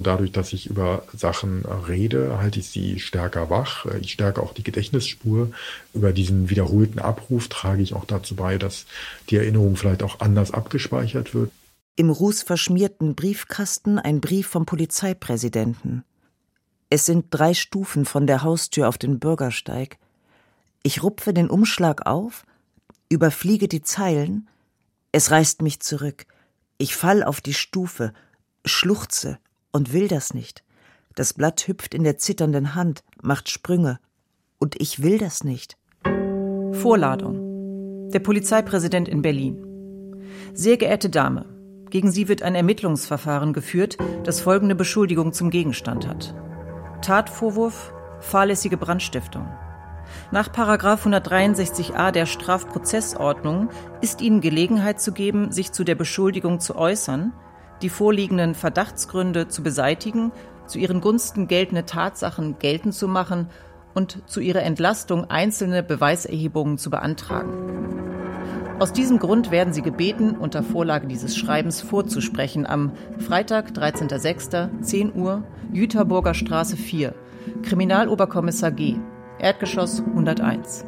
Dadurch, 0.00 0.32
dass 0.32 0.52
ich 0.52 0.66
über 0.66 1.04
Sachen 1.16 1.64
rede, 1.64 2.38
halte 2.38 2.58
ich 2.58 2.68
sie 2.68 2.98
stärker 2.98 3.48
wach. 3.48 3.86
Ich 4.00 4.12
stärke 4.12 4.42
auch 4.42 4.52
die 4.52 4.64
Gedächtnisspur. 4.64 5.50
Über 5.92 6.12
diesen 6.12 6.50
wiederholten 6.50 6.98
Abruf 6.98 7.48
trage 7.48 7.82
ich 7.82 7.94
auch 7.94 8.04
dazu 8.04 8.34
bei, 8.34 8.58
dass 8.58 8.86
die 9.30 9.36
Erinnerung 9.36 9.76
vielleicht 9.76 10.02
auch 10.02 10.18
anders 10.18 10.50
abgespeichert 10.50 11.32
wird. 11.32 11.52
Im 11.94 12.10
rußverschmierten 12.10 13.14
Briefkasten 13.14 14.00
ein 14.00 14.20
Brief 14.20 14.48
vom 14.48 14.66
Polizeipräsidenten. 14.66 16.02
Es 16.90 17.06
sind 17.06 17.26
drei 17.30 17.54
Stufen 17.54 18.04
von 18.04 18.26
der 18.26 18.42
Haustür 18.42 18.88
auf 18.88 18.98
den 18.98 19.20
Bürgersteig. 19.20 19.98
Ich 20.82 21.04
rupfe 21.04 21.32
den 21.32 21.48
Umschlag 21.48 22.04
auf, 22.04 22.44
überfliege 23.08 23.68
die 23.68 23.82
Zeilen, 23.82 24.48
es 25.12 25.30
reißt 25.30 25.62
mich 25.62 25.78
zurück. 25.78 26.26
Ich 26.78 26.96
fall 26.96 27.22
auf 27.22 27.40
die 27.40 27.54
Stufe, 27.54 28.12
schluchze 28.64 29.38
und 29.74 29.92
will 29.92 30.06
das 30.06 30.32
nicht. 30.34 30.62
Das 31.16 31.34
Blatt 31.34 31.66
hüpft 31.66 31.94
in 31.94 32.04
der 32.04 32.16
zitternden 32.16 32.74
Hand, 32.76 33.02
macht 33.20 33.50
Sprünge. 33.50 33.98
Und 34.58 34.80
ich 34.80 35.02
will 35.02 35.18
das 35.18 35.42
nicht. 35.42 35.76
Vorladung. 36.72 38.10
Der 38.10 38.20
Polizeipräsident 38.20 39.08
in 39.08 39.20
Berlin. 39.20 40.22
Sehr 40.54 40.76
geehrte 40.76 41.10
Dame, 41.10 41.46
gegen 41.90 42.12
Sie 42.12 42.28
wird 42.28 42.42
ein 42.42 42.54
Ermittlungsverfahren 42.54 43.52
geführt, 43.52 43.98
das 44.22 44.40
folgende 44.40 44.76
Beschuldigung 44.76 45.32
zum 45.32 45.50
Gegenstand 45.50 46.06
hat. 46.06 46.34
Tatvorwurf 47.02 47.92
fahrlässige 48.20 48.76
Brandstiftung. 48.76 49.48
Nach 50.30 50.48
163a 50.48 52.12
der 52.12 52.26
Strafprozessordnung 52.26 53.70
ist 54.00 54.20
Ihnen 54.20 54.40
Gelegenheit 54.40 55.00
zu 55.00 55.12
geben, 55.12 55.50
sich 55.50 55.72
zu 55.72 55.82
der 55.82 55.96
Beschuldigung 55.96 56.60
zu 56.60 56.76
äußern, 56.76 57.32
die 57.82 57.88
vorliegenden 57.88 58.54
Verdachtsgründe 58.54 59.48
zu 59.48 59.62
beseitigen, 59.62 60.32
zu 60.66 60.78
Ihren 60.78 61.00
Gunsten 61.00 61.48
geltende 61.48 61.84
Tatsachen 61.84 62.58
geltend 62.58 62.94
zu 62.94 63.08
machen 63.08 63.48
und 63.94 64.22
zu 64.26 64.40
Ihrer 64.40 64.62
Entlastung 64.62 65.30
einzelne 65.30 65.82
Beweiserhebungen 65.82 66.78
zu 66.78 66.90
beantragen. 66.90 67.74
Aus 68.80 68.92
diesem 68.92 69.20
Grund 69.20 69.52
werden 69.52 69.72
Sie 69.72 69.82
gebeten, 69.82 70.36
unter 70.36 70.64
Vorlage 70.64 71.06
dieses 71.06 71.36
Schreibens 71.36 71.80
vorzusprechen 71.80 72.66
am 72.66 72.92
Freitag, 73.18 73.70
13.06., 73.70 74.82
10 74.82 75.14
Uhr, 75.14 75.44
Jüterburger 75.72 76.34
Straße 76.34 76.76
4, 76.76 77.14
Kriminaloberkommissar 77.62 78.72
G, 78.72 78.96
Erdgeschoss 79.38 80.00
101. 80.00 80.84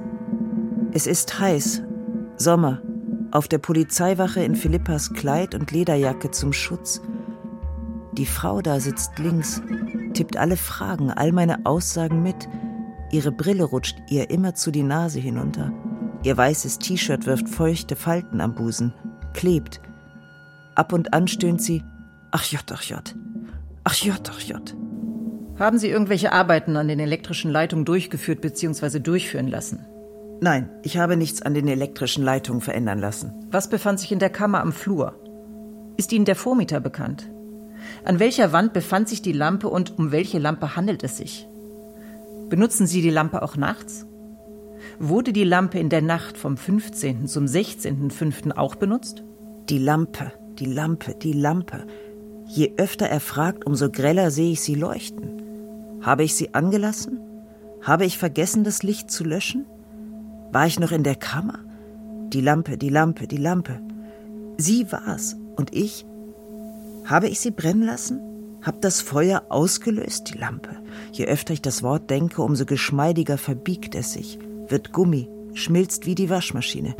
Es 0.92 1.06
ist 1.06 1.38
heiß, 1.38 1.82
Sommer, 2.36 2.82
auf 3.36 3.48
der 3.48 3.58
Polizeiwache 3.58 4.42
in 4.42 4.56
Philippas 4.56 5.12
Kleid 5.12 5.54
und 5.54 5.70
Lederjacke 5.70 6.30
zum 6.30 6.54
Schutz. 6.54 7.02
Die 8.12 8.24
Frau 8.24 8.62
da 8.62 8.80
sitzt 8.80 9.18
links, 9.18 9.60
tippt 10.14 10.38
alle 10.38 10.56
Fragen, 10.56 11.10
all 11.10 11.32
meine 11.32 11.66
Aussagen 11.66 12.22
mit. 12.22 12.48
Ihre 13.12 13.32
Brille 13.32 13.64
rutscht 13.64 13.98
ihr 14.08 14.30
immer 14.30 14.54
zu 14.54 14.70
die 14.70 14.82
Nase 14.82 15.20
hinunter. 15.20 15.70
Ihr 16.22 16.34
weißes 16.34 16.78
T-Shirt 16.78 17.26
wirft 17.26 17.46
feuchte 17.46 17.94
Falten 17.94 18.40
am 18.40 18.54
Busen, 18.54 18.94
klebt. 19.34 19.82
Ab 20.74 20.94
und 20.94 21.12
an 21.12 21.28
stöhnt 21.28 21.60
sie: 21.60 21.84
Ach 22.30 22.44
Jott, 22.44 22.72
ach 22.72 22.82
Jott. 22.84 23.14
Ach 23.84 23.94
Jott, 23.96 24.30
ach 24.32 24.40
Jott. 24.40 24.74
Haben 25.58 25.78
Sie 25.78 25.90
irgendwelche 25.90 26.32
Arbeiten 26.32 26.78
an 26.78 26.88
den 26.88 27.00
elektrischen 27.00 27.50
Leitungen 27.50 27.84
durchgeführt 27.84 28.40
bzw. 28.40 28.98
durchführen 28.98 29.48
lassen? 29.48 29.84
Nein, 30.40 30.68
ich 30.82 30.98
habe 30.98 31.16
nichts 31.16 31.42
an 31.42 31.54
den 31.54 31.66
elektrischen 31.66 32.22
Leitungen 32.22 32.60
verändern 32.60 32.98
lassen. 32.98 33.32
Was 33.50 33.70
befand 33.70 34.00
sich 34.00 34.12
in 34.12 34.18
der 34.18 34.30
Kammer 34.30 34.60
am 34.60 34.72
Flur? 34.72 35.14
Ist 35.96 36.12
Ihnen 36.12 36.26
der 36.26 36.36
Vormieter 36.36 36.80
bekannt? 36.80 37.30
An 38.04 38.18
welcher 38.18 38.52
Wand 38.52 38.72
befand 38.72 39.08
sich 39.08 39.22
die 39.22 39.32
Lampe 39.32 39.68
und 39.68 39.98
um 39.98 40.12
welche 40.12 40.38
Lampe 40.38 40.76
handelt 40.76 41.02
es 41.04 41.16
sich? 41.16 41.48
Benutzen 42.48 42.86
Sie 42.86 43.00
die 43.00 43.10
Lampe 43.10 43.42
auch 43.42 43.56
nachts? 43.56 44.06
Wurde 44.98 45.32
die 45.32 45.44
Lampe 45.44 45.78
in 45.78 45.88
der 45.88 46.02
Nacht 46.02 46.36
vom 46.36 46.56
15. 46.56 47.26
zum 47.26 47.46
16.05. 47.46 48.56
auch 48.56 48.74
benutzt? 48.74 49.24
Die 49.68 49.78
Lampe, 49.78 50.32
die 50.58 50.66
Lampe, 50.66 51.14
die 51.14 51.32
Lampe. 51.32 51.86
Je 52.46 52.72
öfter 52.76 53.06
er 53.06 53.20
fragt, 53.20 53.66
umso 53.66 53.90
greller 53.90 54.30
sehe 54.30 54.52
ich 54.52 54.60
sie 54.60 54.74
leuchten. 54.74 55.42
Habe 56.02 56.24
ich 56.24 56.34
sie 56.34 56.54
angelassen? 56.54 57.20
Habe 57.82 58.04
ich 58.04 58.18
vergessen, 58.18 58.64
das 58.64 58.82
Licht 58.82 59.10
zu 59.10 59.24
löschen? 59.24 59.66
War 60.52 60.66
ich 60.66 60.78
noch 60.78 60.92
in 60.92 61.02
der 61.02 61.16
Kammer? 61.16 61.60
Die 62.28 62.40
Lampe, 62.40 62.76
die 62.78 62.88
Lampe, 62.88 63.26
die 63.26 63.36
Lampe. 63.36 63.80
Sie 64.58 64.90
war's. 64.90 65.36
Und 65.56 65.74
ich? 65.74 66.06
Habe 67.04 67.28
ich 67.28 67.40
sie 67.40 67.50
brennen 67.50 67.82
lassen? 67.82 68.20
Hab 68.62 68.80
das 68.80 69.00
Feuer 69.00 69.44
ausgelöst, 69.48 70.32
die 70.32 70.38
Lampe? 70.38 70.70
Je 71.12 71.26
öfter 71.26 71.52
ich 71.52 71.62
das 71.62 71.82
Wort 71.82 72.10
denke, 72.10 72.42
umso 72.42 72.64
geschmeidiger 72.64 73.38
verbiegt 73.38 73.94
es 73.94 74.12
sich 74.12 74.38
wird 74.70 74.92
Gummi, 74.92 75.28
schmilzt 75.54 76.06
wie 76.06 76.14
die 76.14 76.30
Waschmaschine. 76.30 76.94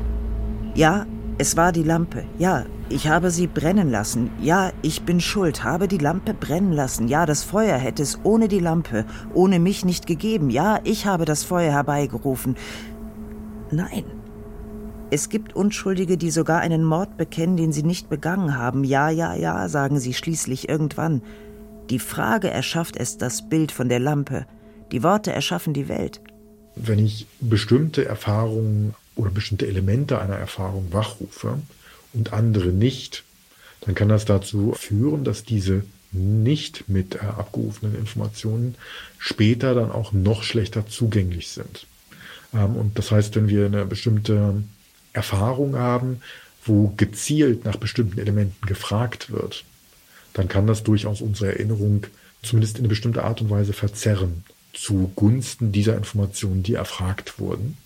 Ja, 0.74 1.06
es 1.38 1.56
war 1.56 1.72
die 1.72 1.82
Lampe. 1.82 2.24
Ja, 2.38 2.64
ich 2.88 3.08
habe 3.08 3.30
sie 3.30 3.46
brennen 3.46 3.90
lassen. 3.90 4.30
Ja, 4.40 4.72
ich 4.82 5.02
bin 5.02 5.20
schuld, 5.20 5.64
habe 5.64 5.88
die 5.88 5.98
Lampe 5.98 6.34
brennen 6.34 6.72
lassen. 6.72 7.08
Ja, 7.08 7.26
das 7.26 7.42
Feuer 7.42 7.76
hätte 7.76 8.02
es 8.02 8.20
ohne 8.22 8.48
die 8.48 8.60
Lampe, 8.60 9.04
ohne 9.34 9.58
mich 9.58 9.84
nicht 9.84 10.06
gegeben. 10.06 10.50
Ja, 10.50 10.78
ich 10.84 11.06
habe 11.06 11.24
das 11.24 11.44
Feuer 11.44 11.72
herbeigerufen. 11.72 12.56
Nein. 13.70 14.04
Es 15.10 15.28
gibt 15.28 15.54
Unschuldige, 15.54 16.16
die 16.16 16.30
sogar 16.30 16.60
einen 16.60 16.82
Mord 16.82 17.16
bekennen, 17.16 17.56
den 17.56 17.72
sie 17.72 17.84
nicht 17.84 18.08
begangen 18.08 18.56
haben. 18.56 18.82
Ja, 18.82 19.08
ja, 19.08 19.34
ja, 19.34 19.68
sagen 19.68 20.00
sie 20.00 20.14
schließlich 20.14 20.68
irgendwann. 20.68 21.22
Die 21.90 22.00
Frage 22.00 22.50
erschafft 22.50 22.96
es 22.96 23.16
das 23.16 23.48
Bild 23.48 23.70
von 23.70 23.88
der 23.88 24.00
Lampe. 24.00 24.46
Die 24.90 25.02
Worte 25.02 25.32
erschaffen 25.32 25.74
die 25.74 25.88
Welt 25.88 26.20
wenn 26.76 27.04
ich 27.04 27.26
bestimmte 27.40 28.04
Erfahrungen 28.04 28.94
oder 29.16 29.30
bestimmte 29.30 29.66
Elemente 29.66 30.20
einer 30.20 30.36
Erfahrung 30.36 30.92
wachrufe 30.92 31.58
und 32.12 32.32
andere 32.34 32.68
nicht, 32.68 33.24
dann 33.80 33.94
kann 33.94 34.10
das 34.10 34.26
dazu 34.26 34.74
führen, 34.76 35.24
dass 35.24 35.42
diese 35.42 35.84
nicht 36.12 36.88
mit 36.88 37.16
äh, 37.16 37.18
abgerufenen 37.18 37.96
Informationen 37.96 38.76
später 39.18 39.74
dann 39.74 39.90
auch 39.90 40.12
noch 40.12 40.42
schlechter 40.42 40.86
zugänglich 40.86 41.48
sind. 41.48 41.86
Ähm, 42.56 42.76
und 42.76 42.98
das 42.98 43.10
heißt, 43.10 43.36
wenn 43.36 43.48
wir 43.48 43.66
eine 43.66 43.84
bestimmte 43.84 44.62
Erfahrung 45.12 45.76
haben, 45.76 46.20
wo 46.64 46.92
gezielt 46.96 47.64
nach 47.64 47.76
bestimmten 47.76 48.18
Elementen 48.18 48.66
gefragt 48.66 49.30
wird, 49.30 49.64
dann 50.32 50.48
kann 50.48 50.66
das 50.66 50.82
durchaus 50.82 51.20
unsere 51.20 51.52
Erinnerung 51.52 52.06
zumindest 52.42 52.76
in 52.76 52.82
eine 52.82 52.88
bestimmte 52.88 53.24
Art 53.24 53.40
und 53.40 53.50
Weise 53.50 53.72
verzerren 53.72 54.44
zugunsten 54.72 55.72
dieser 55.72 55.96
Informationen, 55.96 56.62
die 56.62 56.74
erfragt 56.74 57.38
wurden. 57.38 57.78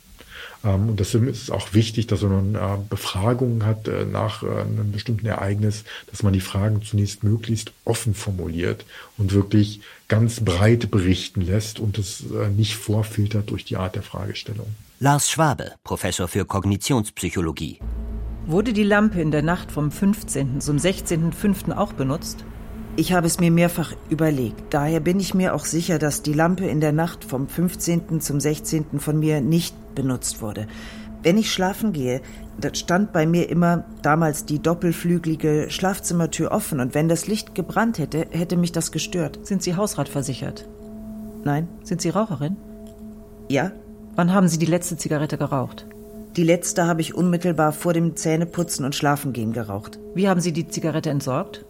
Ähm, 0.65 0.91
und 0.91 1.01
deswegen 1.01 1.29
ist 1.29 1.43
es 1.43 1.51
auch 1.51 1.73
wichtig, 1.75 2.07
dass 2.07 2.23
man 2.23 2.55
äh, 2.55 2.59
Befragungen 2.89 3.65
hat 3.65 3.89
äh, 3.89 4.05
nach 4.05 4.43
äh, 4.43 4.47
einem 4.47 4.93
bestimmten 4.93 5.27
Ereignis, 5.27 5.85
dass 6.11 6.23
man 6.23 6.33
die 6.33 6.41
Fragen 6.41 6.83
zunächst 6.83 7.25
möglichst 7.25 7.73
offen 7.85 8.15
formuliert 8.15 8.85
und 9.19 9.33
wirklich 9.33 9.81
ganz 10.09 10.41
breit 10.41 10.91
berichten 10.91 11.41
lässt 11.41 11.79
und 11.79 11.99
es 11.99 12.25
nicht 12.57 12.75
vorfiltert 12.75 13.51
durch 13.51 13.65
die 13.65 13.77
Art 13.77 13.95
der 13.95 14.03
Fragestellung. 14.03 14.67
Lars 14.99 15.31
Schwabe, 15.31 15.73
Professor 15.85 16.27
für 16.27 16.45
Kognitionspsychologie. 16.45 17.79
Wurde 18.47 18.73
die 18.73 18.83
Lampe 18.83 19.21
in 19.21 19.31
der 19.31 19.43
Nacht 19.43 19.71
vom 19.71 19.93
15. 19.93 20.61
zum 20.61 20.77
16.05. 20.79 21.77
auch 21.77 21.93
benutzt? 21.93 22.45
Ich 23.01 23.15
habe 23.15 23.27
es 23.27 23.41
mir 23.41 23.51
mehrfach 23.51 23.95
überlegt. 24.11 24.75
Daher 24.75 25.01
bin 25.01 25.21
ich 25.21 25.33
mir 25.33 25.55
auch 25.55 25.65
sicher, 25.65 25.99
dass 25.99 26.21
die 26.21 26.35
Lampe 26.35 26.67
in 26.67 26.83
der 26.83 26.93
Nacht 26.93 27.25
vom 27.25 27.49
15. 27.49 28.21
zum 28.21 28.41
16. 28.41 29.01
von 29.01 29.19
mir 29.19 29.41
nicht 29.41 29.75
benutzt 29.95 30.43
wurde. 30.43 30.67
Wenn 31.23 31.39
ich 31.39 31.51
schlafen 31.51 31.95
gehe, 31.95 32.21
stand 32.75 33.15
bei 33.15 33.25
mir 33.27 33.49
immer 33.49 33.85
damals 34.03 34.45
die 34.45 34.59
doppelflügelige 34.59 35.69
Schlafzimmertür 35.71 36.53
offen 36.53 36.79
und 36.79 36.93
wenn 36.93 37.09
das 37.09 37.27
Licht 37.27 37.55
gebrannt 37.55 37.99
hätte, 37.99 38.27
hätte 38.33 38.59
mich 38.59 38.71
das 38.71 38.93
gestört. 38.93 39.47
Sind 39.47 39.63
Sie 39.63 39.77
hausratversichert? 39.77 40.69
Nein. 41.43 41.69
Sind 41.83 42.03
Sie 42.03 42.11
Raucherin? 42.11 42.59
Ja. 43.49 43.73
Wann 44.15 44.35
haben 44.35 44.49
Sie 44.49 44.59
die 44.59 44.67
letzte 44.67 44.99
Zigarette 44.99 45.39
geraucht? 45.39 45.87
Die 46.37 46.45
letzte 46.45 46.87
habe 46.87 47.01
ich 47.01 47.15
unmittelbar 47.15 47.73
vor 47.73 47.95
dem 47.95 48.15
Zähneputzen 48.15 48.85
und 48.85 48.95
Schlafengehen 48.95 49.55
geraucht. 49.55 49.99
Wie 50.15 50.29
haben 50.29 50.43
Sie 50.43 50.53
die 50.53 50.69
Zigarette 50.69 51.09
entsorgt? 51.09 51.65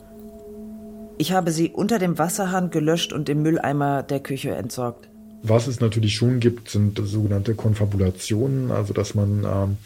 Ich 1.20 1.32
habe 1.32 1.52
sie 1.52 1.68
unter 1.68 1.98
dem 1.98 2.16
Wasserhahn 2.16 2.70
gelöscht 2.70 3.12
und 3.12 3.28
im 3.28 3.42
Mülleimer 3.42 4.02
der 4.02 4.20
Küche 4.20 4.52
entsorgt. 4.52 5.06
Was 5.42 5.66
es 5.66 5.78
natürlich 5.78 6.14
schon 6.14 6.40
gibt, 6.40 6.70
sind 6.70 6.98
sogenannte 7.04 7.54
Konfabulationen, 7.54 8.70
also 8.70 8.94
dass 8.94 9.14
man 9.14 9.44
ähm, 9.44 9.76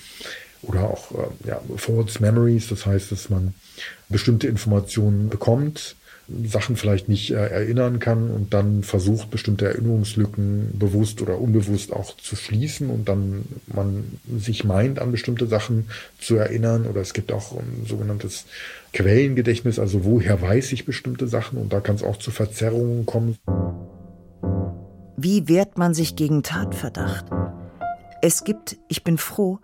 oder 0.62 0.84
auch 0.84 1.10
äh, 1.10 1.48
ja, 1.48 1.60
False 1.76 2.22
Memories, 2.22 2.68
das 2.68 2.86
heißt, 2.86 3.10
dass 3.10 3.30
man 3.30 3.52
bestimmte 4.08 4.46
Informationen 4.46 5.28
bekommt, 5.28 5.96
Sachen 6.46 6.76
vielleicht 6.76 7.08
nicht 7.08 7.30
äh, 7.30 7.34
erinnern 7.34 7.98
kann 7.98 8.30
und 8.30 8.54
dann 8.54 8.82
versucht, 8.82 9.30
bestimmte 9.30 9.66
Erinnerungslücken 9.66 10.78
bewusst 10.78 11.20
oder 11.20 11.38
unbewusst 11.38 11.92
auch 11.92 12.16
zu 12.16 12.36
schließen 12.36 12.90
und 12.90 13.08
dann 13.08 13.44
man 13.66 14.18
sich 14.38 14.64
meint, 14.64 14.98
an 14.98 15.12
bestimmte 15.12 15.46
Sachen 15.46 15.88
zu 16.18 16.36
erinnern. 16.36 16.86
Oder 16.86 17.00
es 17.00 17.12
gibt 17.12 17.32
auch 17.32 17.52
ein 17.52 17.84
sogenanntes 17.86 18.46
Quellengedächtnis, 18.92 19.78
also 19.78 20.04
woher 20.04 20.40
weiß 20.40 20.72
ich 20.72 20.84
bestimmte 20.84 21.26
Sachen 21.26 21.58
und 21.58 21.72
da 21.72 21.80
kann 21.80 21.96
es 21.96 22.02
auch 22.02 22.16
zu 22.16 22.30
Verzerrungen 22.30 23.04
kommen. 23.06 23.36
Wie 25.16 25.48
wehrt 25.48 25.78
man 25.78 25.94
sich 25.94 26.16
gegen 26.16 26.42
Tatverdacht? 26.42 27.26
Es 28.22 28.44
gibt, 28.44 28.76
ich 28.88 29.04
bin 29.04 29.18
froh, 29.18 29.58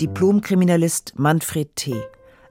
Diplomkriminalist 0.00 1.14
Manfred 1.16 1.74
T. 1.76 1.94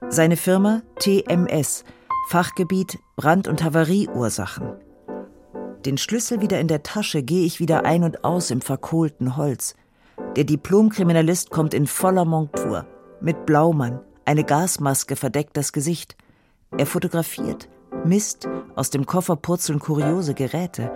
Seine 0.10 0.38
Firma 0.38 0.82
TMS, 1.00 1.84
Fachgebiet 2.28 3.00
Brand- 3.16 3.48
und 3.48 3.64
Havarieursachen. 3.64 4.74
Den 5.86 5.98
Schlüssel 5.98 6.42
wieder 6.42 6.60
in 6.60 6.68
der 6.68 6.82
Tasche 6.82 7.22
gehe 7.22 7.46
ich 7.46 7.60
wieder 7.60 7.86
ein 7.86 8.04
und 8.04 8.24
aus 8.24 8.50
im 8.50 8.62
verkohlten 8.62 9.36
Holz. 9.36 9.76
Der 10.36 10.46
Diplomkriminalist 10.46 11.50
kommt 11.50 11.74
in 11.74 11.86
voller 11.86 12.26
Montur, 12.26 12.86
mit 13.20 13.46
Blaumann, 13.46 14.00
eine 14.26 14.46
Gasmaske 14.46 15.16
verdeckt 15.16 15.58
das 15.58 15.74
Gesicht. 15.74 16.16
Er 16.78 16.86
fotografiert, 16.86 17.68
misst, 18.06 18.48
aus 18.76 18.90
dem 18.90 19.06
Koffer 19.06 19.36
purzeln 19.36 19.80
kuriose 19.80 20.34
Geräte. 20.34 20.92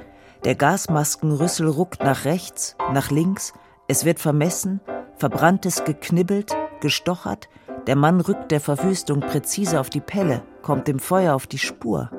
Der 0.45 0.55
Gasmaskenrüssel 0.55 1.67
ruckt 1.67 2.01
nach 2.01 2.25
rechts, 2.25 2.77
nach 2.93 3.11
links, 3.11 3.53
es 3.87 4.05
wird 4.05 4.19
vermessen, 4.19 4.79
verbranntes 5.17 5.83
geknibbelt, 5.83 6.55
gestochert, 6.79 7.49
der 7.87 7.95
Mann 7.95 8.19
rückt 8.19 8.51
der 8.51 8.59
Verwüstung 8.59 9.21
präzise 9.21 9.79
auf 9.79 9.89
die 9.89 10.01
Pelle, 10.01 10.43
kommt 10.61 10.87
dem 10.87 10.99
Feuer 10.99 11.33
auf 11.33 11.47
die 11.47 11.57
Spur. 11.57 12.11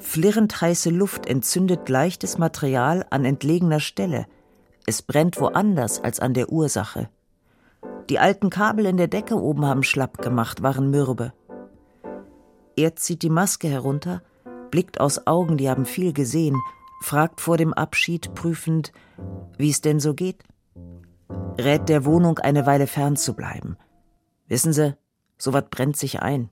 Flirrend 0.00 0.60
heiße 0.60 0.90
Luft 0.90 1.26
entzündet 1.26 1.88
leichtes 1.88 2.36
Material 2.36 3.06
an 3.10 3.24
entlegener 3.24 3.80
Stelle. 3.80 4.26
Es 4.86 5.02
brennt 5.02 5.40
woanders 5.40 6.02
als 6.02 6.18
an 6.18 6.34
der 6.34 6.50
Ursache. 6.50 7.08
Die 8.10 8.18
alten 8.18 8.50
Kabel 8.50 8.86
in 8.86 8.96
der 8.96 9.08
Decke 9.08 9.40
oben 9.40 9.66
haben 9.66 9.82
schlapp 9.82 10.18
gemacht, 10.18 10.62
waren 10.62 10.90
mürbe. 10.90 11.32
Er 12.76 12.96
zieht 12.96 13.22
die 13.22 13.30
Maske 13.30 13.68
herunter, 13.68 14.22
blickt 14.70 15.00
aus 15.00 15.26
Augen, 15.26 15.58
die 15.58 15.68
haben 15.68 15.84
viel 15.84 16.12
gesehen, 16.12 16.56
fragt 17.02 17.40
vor 17.40 17.56
dem 17.56 17.72
Abschied 17.72 18.34
prüfend, 18.34 18.92
wie 19.56 19.70
es 19.70 19.80
denn 19.80 20.00
so 20.00 20.14
geht. 20.14 20.42
Rät 21.58 21.88
der 21.88 22.04
Wohnung 22.04 22.38
eine 22.38 22.66
Weile 22.66 22.86
fernzubleiben. 22.86 23.76
Wissen 24.48 24.72
Sie, 24.72 24.94
sowas 25.36 25.64
brennt 25.70 25.96
sich 25.96 26.20
ein. 26.20 26.50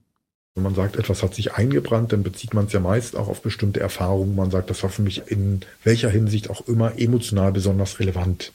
Wenn 0.57 0.63
man 0.63 0.73
sagt, 0.73 0.95
etwas 0.95 1.21
hat 1.21 1.35
sich 1.35 1.53
eingebrannt, 1.53 2.13
dann 2.13 2.23
bezieht 2.23 2.55
man 2.55 2.65
es 2.65 2.73
ja 2.73 2.79
meist 2.79 3.15
auch 3.15 3.27
auf 3.27 3.43
bestimmte 3.43 3.79
Erfahrungen. 3.79 4.35
Man 4.35 4.49
sagt, 4.49 4.71
das 4.71 4.81
war 4.81 4.89
für 4.89 5.03
mich 5.03 5.29
in 5.29 5.61
welcher 5.83 6.09
Hinsicht 6.09 6.49
auch 6.49 6.67
immer 6.67 6.97
emotional 6.97 7.51
besonders 7.51 7.99
relevant. 7.99 8.53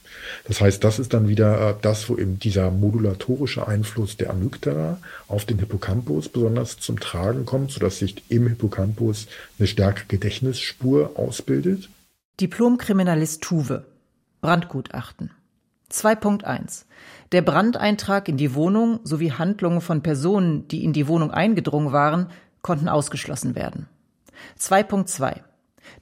Das 0.49 0.61
heißt, 0.61 0.83
das 0.83 0.99
ist 0.99 1.15
dann 1.15 1.29
wieder 1.29 1.71
äh, 1.71 1.75
das, 1.81 2.09
wo 2.09 2.17
eben 2.17 2.41
dieser 2.41 2.73
modulatorische 2.73 3.69
Einfluss 3.69 4.17
der 4.17 4.31
Amygdala 4.31 4.99
auf 5.29 5.45
den 5.45 5.61
Hippocampus 5.61 6.29
besonders 6.29 6.81
zum 6.81 6.99
Tragen 6.99 7.47
kommt, 7.47 7.71
sodass 7.71 8.01
sich 8.01 8.25
im 8.29 8.49
Hippocampus 8.49 9.29
eine 9.61 9.69
stärkere 9.69 10.07
Gedächtnisspur 10.09 11.13
ausbildet. 11.15 11.89
Diplomkriminalist 12.41 13.43
Tuve. 13.43 13.85
Brandgutachten. 14.41 15.31
2.1 15.93 16.85
der 17.33 17.43
Brandeintrag 17.43 18.29
in 18.29 18.37
die 18.37 18.55
Wohnung 18.55 19.01
sowie 19.05 19.33
Handlungen 19.33 19.81
von 19.81 20.03
Personen, 20.03 20.69
die 20.69 20.85
in 20.85 20.93
die 20.93 21.09
Wohnung 21.09 21.31
eingedrungen 21.31 21.93
waren, 21.93 22.29
konnten 22.61 22.89
ausgeschlossen 22.89 23.55
werden. 23.55 23.89
2.2 24.59 25.41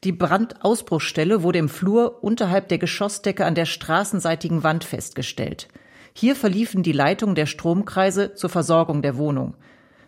Die 0.04 0.12
Brandausbruchsstelle 0.12 1.42
wurde 1.42 1.58
im 1.58 1.68
Flur 1.68 2.22
unterhalb 2.22 2.68
der 2.68 2.78
Geschossdecke 2.78 3.46
an 3.46 3.54
der 3.54 3.66
straßenseitigen 3.66 4.62
Wand 4.62 4.84
festgestellt. 4.84 5.68
Hier 6.12 6.34
verliefen 6.34 6.82
die 6.82 6.92
Leitungen 6.92 7.36
der 7.36 7.46
Stromkreise 7.46 8.34
zur 8.34 8.50
Versorgung 8.50 9.00
der 9.00 9.16
Wohnung. 9.16 9.54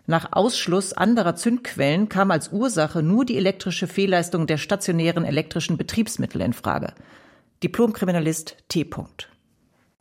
Nach 0.05 0.33
Ausschluss 0.33 0.91
anderer 0.91 1.35
Zündquellen 1.35 2.09
kam 2.09 2.29
als 2.29 2.51
Ursache 2.51 3.01
nur 3.01 3.23
die 3.23 3.37
elektrische 3.37 3.87
Fehlleistung 3.87 4.47
der 4.47 4.57
stationären 4.57 5.23
elektrischen 5.23 5.77
Betriebsmittel 5.77 6.41
in 6.41 6.51
Frage. 6.51 6.93
Diplomkriminalist 7.63 8.57
T. 8.67 8.83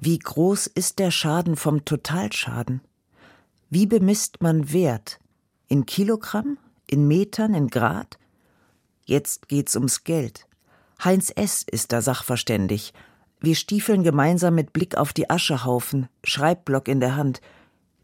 Wie 0.04 0.18
groß 0.18 0.66
ist 0.66 0.98
der 0.98 1.12
Schaden 1.12 1.54
vom 1.54 1.84
Totalschaden? 1.84 2.80
Wie 3.70 3.86
bemisst 3.86 4.42
man 4.42 4.72
Wert? 4.72 5.20
In 5.68 5.86
Kilogramm? 5.86 6.58
In 6.88 7.06
Metern? 7.06 7.54
In 7.54 7.68
Grad? 7.68 8.18
Jetzt 9.04 9.46
geht's 9.46 9.76
ums 9.76 10.02
Geld. 10.02 10.48
Heinz 11.04 11.30
S. 11.36 11.64
ist 11.70 11.92
da 11.92 12.02
sachverständig. 12.02 12.92
Wir 13.38 13.54
stiefeln 13.54 14.02
gemeinsam 14.02 14.56
mit 14.56 14.72
Blick 14.72 14.96
auf 14.96 15.12
die 15.12 15.30
Aschehaufen, 15.30 16.08
Schreibblock 16.24 16.88
in 16.88 16.98
der 16.98 17.14
Hand. 17.14 17.40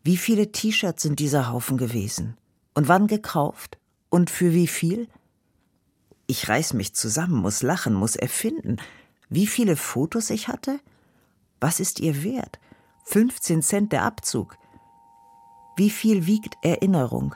Wie 0.05 0.17
viele 0.17 0.53
T-Shirts 0.53 1.03
sind 1.03 1.19
dieser 1.19 1.51
Haufen 1.51 1.79
gewesen? 1.79 2.37
Und 2.75 2.87
wann 2.87 3.09
gekauft? 3.09 3.77
Und 4.09 4.31
für 4.31 4.55
wie 4.55 4.69
viel? 4.69 5.09
Ich 6.29 6.49
reiß 6.49 6.75
mich 6.75 6.95
zusammen, 6.95 7.41
muss 7.41 7.61
lachen, 7.65 7.95
muss 7.95 8.15
erfinden. 8.15 8.77
Wie 9.29 9.49
viele 9.49 9.75
Fotos 9.75 10.31
ich 10.31 10.47
hatte? 10.47 10.79
Was 11.61 11.81
ist 11.81 12.01
ihr 12.01 12.23
wert? 12.23 12.59
15 13.05 13.63
Cent 13.63 13.93
der 13.93 14.05
Abzug. 14.05 14.57
Wie 15.77 15.91
viel 15.91 16.27
wiegt 16.27 16.59
Erinnerung? 16.63 17.35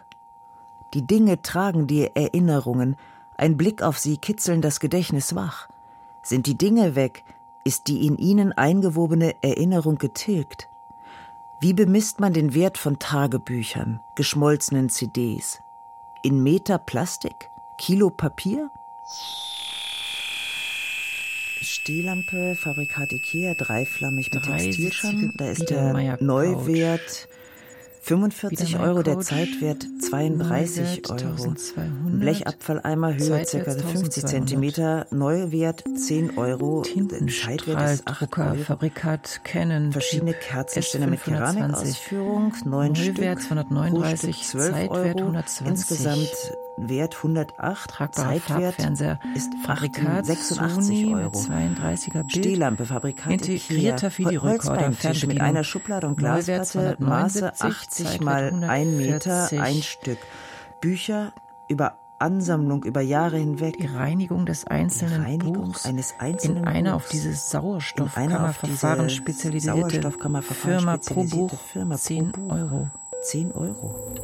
Die 0.94 1.06
Dinge 1.06 1.40
tragen 1.42 1.86
die 1.86 2.10
Erinnerungen, 2.14 2.96
ein 3.36 3.56
Blick 3.56 3.82
auf 3.82 3.98
sie 3.98 4.18
kitzeln 4.18 4.60
das 4.60 4.80
Gedächtnis 4.80 5.34
wach. 5.34 5.68
Sind 6.22 6.46
die 6.46 6.58
Dinge 6.58 6.94
weg, 6.94 7.24
ist 7.64 7.88
die 7.88 8.06
in 8.06 8.18
ihnen 8.18 8.52
eingewobene 8.52 9.34
Erinnerung 9.42 9.96
getilgt. 9.96 10.68
Wie 11.60 11.72
bemisst 11.72 12.20
man 12.20 12.32
den 12.32 12.54
Wert 12.54 12.76
von 12.76 12.98
Tagebüchern, 12.98 14.00
geschmolzenen 14.16 14.88
CDs? 14.88 15.62
In 16.22 16.42
Meter 16.42 16.78
Plastik? 16.78 17.50
Kilo 17.78 18.10
Papier? 18.10 18.70
Stehlampe, 21.62 22.56
Fabrikat 22.56 23.12
Ikea, 23.12 23.54
dreiflammig 23.54 24.32
mit 24.32 24.42
Textilschirm. 24.42 25.32
Da 25.36 25.50
ist 25.50 25.70
der 25.70 26.18
Neuwert 26.20 27.28
45 28.04 28.80
Euro, 28.80 29.02
der 29.04 29.20
Zeitwert 29.20 29.86
32 30.00 31.08
Euro. 31.08 31.54
Blechabfalleimer 32.04 33.14
Höhe 33.14 33.44
ca. 33.44 33.70
50 33.70 34.26
cm, 34.26 35.04
Neuwert 35.10 35.84
10 35.94 36.36
Euro, 36.36 36.82
Zeitwert 36.82 37.90
ist 37.92 38.08
8 38.08 38.38
Euro. 38.38 38.56
Fabrikat 38.56 39.40
Canon. 39.44 39.92
Verschiedene 39.92 40.34
Kerzenständer 40.34 41.06
mit 41.06 41.22
Keramikausführung, 41.22 42.52
9 42.64 42.92
Neuwert 42.92 42.98
Stück, 42.98 43.42
239, 43.42 44.42
12 44.42 44.72
Zeitwert 44.72 45.16
Euro. 45.16 45.28
120. 45.28 45.66
Insgesamt 45.68 46.28
Wert 46.76 47.16
108, 47.16 47.90
Tragbarer 47.90 48.28
Zeitwert 48.28 48.74
Farbfernseher. 48.74 49.20
ist 49.34 49.52
Fabrikat 49.64 50.26
86 50.26 50.86
Sony 50.86 51.14
Euro. 51.14 51.22
mit 51.24 51.34
32er 51.34 52.12
Bild. 52.12 52.32
Stehlampe, 52.32 52.86
Fabrikat 52.86 53.32
Integrierter. 53.32 54.10
Videorekorder, 54.16 54.92
mit 55.26 55.40
einer 55.40 55.64
Schublade 55.64 56.06
und 56.06 56.16
Glasplatte, 56.16 56.96
Maße 56.98 57.52
279, 57.54 57.62
80 57.62 58.06
Zeitwert 58.06 58.22
mal 58.22 58.64
1 58.64 58.96
Meter, 58.96 59.48
140. 59.48 59.60
ein 59.60 59.82
Stück. 59.82 60.18
Bücher 60.80 61.32
über 61.68 61.98
Ansammlung 62.18 62.84
über 62.84 63.00
Jahre 63.00 63.36
hinweg. 63.36 63.76
Die 63.78 63.86
Reinigung 63.86 64.46
des 64.46 64.66
einzelnen 64.66 65.22
Reinigung 65.22 65.54
Buchs 65.54 65.84
eines 65.84 66.14
einzelnen 66.20 66.58
in 66.58 66.68
einer 66.68 66.94
auf 66.94 67.08
dieses 67.08 67.50
Sauerstoffkammerverfahren 67.50 69.10
spezialisierte 69.10 69.80
Sauerstoffkammerverfahren 69.80 70.78
Firma 70.78 70.96
pro 70.96 71.02
spezialisierte 71.02 71.56
Buch 71.56 71.60
Firma 71.60 71.94
pro 71.96 72.00
10 72.00 72.32
Buch. 72.32 72.52
Euro. 72.52 72.90
10 73.22 73.52
Euro. 73.52 74.14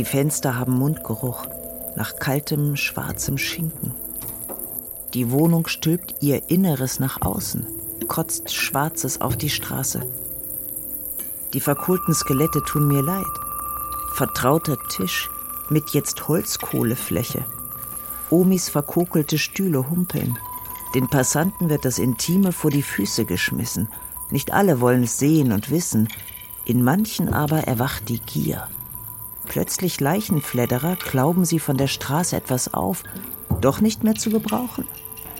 Die 0.00 0.06
Fenster 0.06 0.58
haben 0.58 0.78
Mundgeruch 0.78 1.46
nach 1.94 2.16
kaltem, 2.16 2.74
schwarzem 2.74 3.36
Schinken. 3.36 3.92
Die 5.12 5.30
Wohnung 5.30 5.66
stülpt 5.66 6.14
ihr 6.22 6.48
Inneres 6.48 7.00
nach 7.00 7.20
außen, 7.20 7.66
kotzt 8.08 8.50
Schwarzes 8.50 9.20
auf 9.20 9.36
die 9.36 9.50
Straße. 9.50 10.00
Die 11.52 11.60
verkohlten 11.60 12.14
Skelette 12.14 12.62
tun 12.64 12.88
mir 12.88 13.02
leid. 13.02 13.26
Vertrauter 14.14 14.78
Tisch 14.88 15.28
mit 15.68 15.90
jetzt 15.90 16.28
Holzkohlefläche. 16.28 17.44
Omis 18.30 18.70
verkokelte 18.70 19.36
Stühle 19.36 19.90
humpeln. 19.90 20.38
Den 20.94 21.08
Passanten 21.08 21.68
wird 21.68 21.84
das 21.84 21.98
Intime 21.98 22.52
vor 22.52 22.70
die 22.70 22.82
Füße 22.82 23.26
geschmissen. 23.26 23.86
Nicht 24.30 24.54
alle 24.54 24.80
wollen 24.80 25.02
es 25.02 25.18
sehen 25.18 25.52
und 25.52 25.70
wissen. 25.70 26.08
In 26.64 26.82
manchen 26.82 27.34
aber 27.34 27.64
erwacht 27.64 28.08
die 28.08 28.20
Gier. 28.20 28.66
Plötzlich 29.50 29.98
Leichenfledderer 29.98 30.94
klauben 30.94 31.44
sie 31.44 31.58
von 31.58 31.76
der 31.76 31.88
Straße 31.88 32.36
etwas 32.36 32.72
auf, 32.72 33.02
doch 33.60 33.80
nicht 33.80 34.04
mehr 34.04 34.14
zu 34.14 34.30
gebrauchen, 34.30 34.86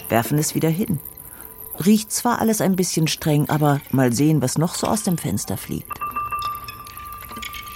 werfen 0.08 0.36
es 0.36 0.56
wieder 0.56 0.68
hin. 0.68 0.98
Riecht 1.86 2.10
zwar 2.10 2.40
alles 2.40 2.60
ein 2.60 2.74
bisschen 2.74 3.06
streng, 3.06 3.48
aber 3.48 3.80
mal 3.92 4.12
sehen, 4.12 4.42
was 4.42 4.58
noch 4.58 4.74
so 4.74 4.88
aus 4.88 5.04
dem 5.04 5.16
Fenster 5.16 5.56
fliegt. 5.56 5.96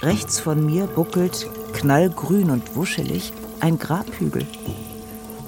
Rechts 0.01 0.41
von 0.41 0.65
mir 0.65 0.87
buckelt, 0.87 1.49
knallgrün 1.71 2.49
und 2.49 2.75
wuschelig, 2.75 3.31
ein 3.61 3.79
Grabhügel. 3.79 4.45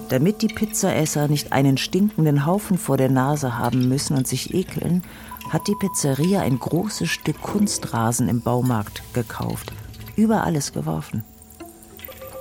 Damit 0.08 0.41
die 0.41 0.47
Pizzaesser 0.47 1.28
nicht 1.28 1.52
einen 1.52 1.78
stinkenden 1.78 2.45
Haufen 2.45 2.78
vor 2.78 2.95
der 2.95 3.10
Nase 3.10 3.58
haben 3.58 3.89
müssen 3.89 4.15
und 4.15 4.26
sich 4.26 4.54
ekeln, 4.54 5.04
hat 5.50 5.67
die 5.67 5.76
Pizzeria 5.78 6.43
ein 6.43 6.58
großes 6.58 7.10
Stück 7.10 7.41
Kunstrasen 7.41 8.30
im 8.30 8.39
Baumarkt 8.39 9.04
gekauft, 9.13 9.73
über 10.17 10.43
alles 10.43 10.73
geworfen. 10.73 11.23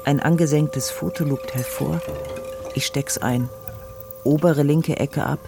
Ein 0.04 0.18
angesenktes 0.18 0.90
Foto 0.90 1.22
lugt 1.22 1.54
hervor. 1.54 2.00
Ich 2.74 2.86
steck's 2.86 3.18
ein. 3.18 3.48
Obere 4.24 4.64
linke 4.64 4.96
Ecke 4.96 5.24
ab. 5.24 5.38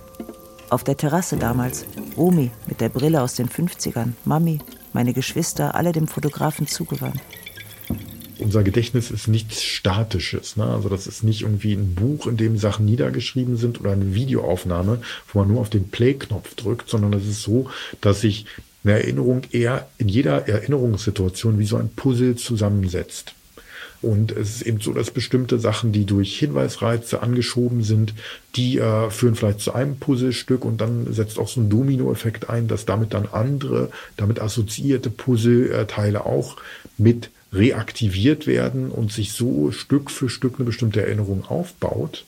Auf 0.70 0.84
der 0.84 0.96
Terrasse 0.96 1.36
damals. 1.36 1.84
Omi 2.14 2.50
mit 2.66 2.80
der 2.80 2.90
Brille 2.90 3.22
aus 3.22 3.34
den 3.34 3.48
50ern. 3.48 4.12
Mami, 4.24 4.60
meine 4.92 5.14
Geschwister, 5.14 5.74
alle 5.74 5.92
dem 5.92 6.06
Fotografen 6.06 6.66
zugewandt 6.66 7.20
unser 8.38 8.62
Gedächtnis 8.62 9.10
ist 9.10 9.28
nichts 9.28 9.62
Statisches. 9.62 10.56
Ne? 10.56 10.64
Also 10.64 10.88
das 10.88 11.06
ist 11.06 11.24
nicht 11.24 11.42
irgendwie 11.42 11.72
ein 11.72 11.94
Buch, 11.94 12.26
in 12.26 12.36
dem 12.36 12.56
Sachen 12.56 12.86
niedergeschrieben 12.86 13.56
sind 13.56 13.80
oder 13.80 13.92
eine 13.92 14.14
Videoaufnahme, 14.14 15.00
wo 15.32 15.40
man 15.40 15.48
nur 15.48 15.60
auf 15.60 15.70
den 15.70 15.88
Play-Knopf 15.88 16.54
drückt, 16.54 16.88
sondern 16.88 17.12
es 17.12 17.26
ist 17.26 17.42
so, 17.42 17.68
dass 18.00 18.20
sich 18.20 18.46
eine 18.88 19.01
Erinnerung 19.01 19.42
eher 19.51 19.87
in 19.98 20.09
jeder 20.09 20.48
Erinnerungssituation 20.48 21.59
wie 21.59 21.66
so 21.66 21.77
ein 21.77 21.90
Puzzle 21.90 22.37
zusammensetzt. 22.37 23.35
Und 24.01 24.31
es 24.31 24.57
ist 24.57 24.62
eben 24.62 24.81
so, 24.81 24.92
dass 24.92 25.11
bestimmte 25.11 25.59
Sachen, 25.59 25.90
die 25.90 26.05
durch 26.05 26.38
Hinweisreize 26.38 27.20
angeschoben 27.20 27.83
sind, 27.83 28.14
die 28.55 28.79
äh, 28.79 29.11
führen 29.11 29.35
vielleicht 29.35 29.61
zu 29.61 29.74
einem 29.74 29.96
Puzzlestück 29.96 30.64
und 30.64 30.81
dann 30.81 31.12
setzt 31.12 31.38
auch 31.38 31.48
so 31.48 31.61
ein 31.61 31.68
Dominoeffekt 31.68 32.48
ein, 32.48 32.68
dass 32.68 32.87
damit 32.87 33.12
dann 33.12 33.27
andere, 33.33 33.90
damit 34.16 34.40
assoziierte 34.40 35.11
Puzzleteile 35.11 36.27
auch 36.27 36.57
mit 36.96 37.31
reaktiviert 37.53 38.46
werden 38.46 38.90
und 38.90 39.11
sich 39.11 39.33
so 39.33 39.72
Stück 39.72 40.11
für 40.12 40.29
Stück 40.29 40.55
eine 40.57 40.66
bestimmte 40.66 41.03
Erinnerung 41.03 41.44
aufbaut. 41.44 42.24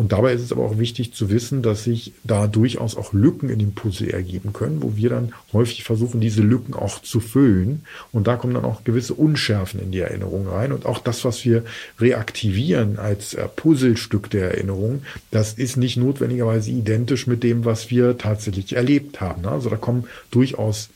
Und 0.00 0.12
dabei 0.12 0.32
ist 0.32 0.40
es 0.40 0.50
aber 0.50 0.64
auch 0.64 0.78
wichtig 0.78 1.12
zu 1.12 1.28
wissen, 1.28 1.60
dass 1.60 1.84
sich 1.84 2.14
da 2.24 2.46
durchaus 2.46 2.96
auch 2.96 3.12
Lücken 3.12 3.50
in 3.50 3.58
dem 3.58 3.74
Puzzle 3.74 4.08
ergeben 4.08 4.54
können, 4.54 4.82
wo 4.82 4.96
wir 4.96 5.10
dann 5.10 5.34
häufig 5.52 5.84
versuchen, 5.84 6.22
diese 6.22 6.40
Lücken 6.40 6.72
auch 6.72 7.02
zu 7.02 7.20
füllen. 7.20 7.84
Und 8.10 8.26
da 8.26 8.36
kommen 8.36 8.54
dann 8.54 8.64
auch 8.64 8.82
gewisse 8.82 9.12
Unschärfen 9.12 9.78
in 9.78 9.92
die 9.92 9.98
Erinnerung 9.98 10.48
rein. 10.48 10.72
Und 10.72 10.86
auch 10.86 11.00
das, 11.00 11.26
was 11.26 11.44
wir 11.44 11.64
reaktivieren 11.98 12.98
als 12.98 13.34
äh, 13.34 13.46
Puzzlestück 13.46 14.30
der 14.30 14.52
Erinnerung, 14.52 15.02
das 15.32 15.52
ist 15.52 15.76
nicht 15.76 15.98
notwendigerweise 15.98 16.70
identisch 16.70 17.26
mit 17.26 17.42
dem, 17.42 17.66
was 17.66 17.90
wir 17.90 18.16
tatsächlich 18.16 18.74
erlebt 18.74 19.20
haben. 19.20 19.44
Also 19.44 19.68
da 19.68 19.76
kommen 19.76 20.04
durchaus 20.30 20.88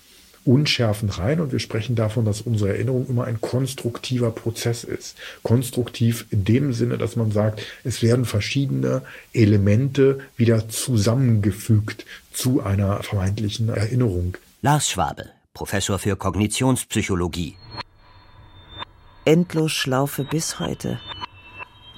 Unschärfen 0.44 1.09
rein 1.09 1.40
und 1.40 1.52
wir 1.52 1.59
sprechen 1.59 1.96
davon, 1.96 2.24
dass 2.24 2.42
unsere 2.42 2.70
Erinnerung 2.70 3.07
immer 3.09 3.24
ein 3.24 3.40
konstruktiver 3.40 4.30
Prozess 4.30 4.85
ist. 4.85 5.16
Konstruktiv 5.42 6.26
in 6.30 6.44
dem 6.44 6.72
Sinne, 6.72 6.98
dass 6.98 7.16
man 7.16 7.33
sagt, 7.33 7.62
es 7.83 8.02
werden 8.02 8.24
verschiedene 8.24 9.02
Elemente 9.33 10.20
wieder 10.37 10.68
zusammengefügt 10.68 12.04
zu 12.33 12.62
einer 12.62 13.02
vermeintlichen 13.02 13.68
Erinnerung. 13.68 14.37
Lars 14.61 14.90
Schwabe, 14.90 15.30
Professor 15.54 15.98
für 15.98 16.16
Kognitionspsychologie. 16.16 17.57
Endlosschlaufe 19.24 20.24
bis 20.24 20.61
heute. 20.61 21.00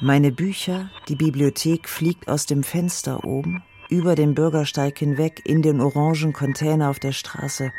Meine 0.00 0.30
Bücher, 0.30 0.90
die 1.08 1.16
Bibliothek 1.16 1.88
fliegt 1.88 2.28
aus 2.28 2.46
dem 2.46 2.62
Fenster 2.62 3.24
oben, 3.24 3.64
über 3.88 4.14
den 4.14 4.34
Bürgersteig 4.34 4.98
hinweg 4.98 5.42
in 5.44 5.62
den 5.62 5.80
orangen 5.80 6.32
Container 6.32 6.90
auf 6.90 6.98
der 6.98 7.12
Straße 7.12 7.72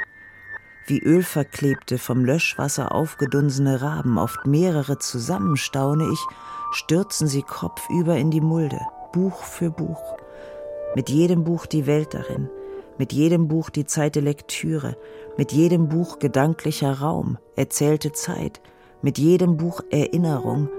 wie 0.88 1.02
ölverklebte, 1.02 1.98
vom 1.98 2.24
Löschwasser 2.24 2.94
aufgedunsene 2.94 3.82
Raben, 3.82 4.18
oft 4.18 4.48
mehrere 4.48 4.98
zusammen, 4.98 5.58
staune 5.58 6.10
ich, 6.12 6.20
stürzen 6.72 7.28
sie 7.28 7.44
kopfüber 7.44 8.18
in 8.18 8.32
die 8.32 8.42
Mulde, 8.42 8.80
Buch 9.12 9.44
für 9.44 9.70
Buch. 9.70 10.02
Mit 10.96 11.10
jedem 11.10 11.44
Buch 11.44 11.66
die 11.66 11.86
Welt 11.86 12.14
darin, 12.14 12.50
mit 12.98 13.14
jedem 13.14 13.48
Buch 13.48 13.70
die 13.70 13.86
Zeit 13.86 14.16
der 14.16 14.24
Lektüre, 14.24 14.96
mit 15.38 15.52
jedem 15.52 15.90
Buch 15.90 16.20
gedanklicher 16.20 16.94
Raum, 17.00 17.38
erzählte 17.56 18.14
Zeit, 18.14 18.62
mit 19.02 19.18
jedem 19.18 19.58
Buch 19.58 19.82
Erinnerung. 19.92 20.70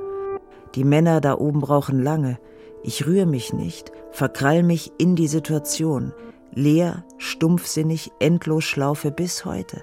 Die 0.74 0.84
Männer 0.84 1.20
da 1.20 1.38
oben 1.38 1.60
brauchen 1.60 2.02
lange. 2.02 2.38
Ich 2.82 3.06
rühre 3.06 3.26
mich 3.26 3.52
nicht, 3.52 3.92
verkrall 4.10 4.62
mich 4.62 4.92
in 4.98 5.16
die 5.16 5.28
Situation, 5.28 6.12
leer, 6.52 7.04
stumpfsinnig, 7.18 8.12
endlos 8.18 8.64
Schlaufe 8.64 9.10
bis 9.10 9.44
heute. 9.44 9.82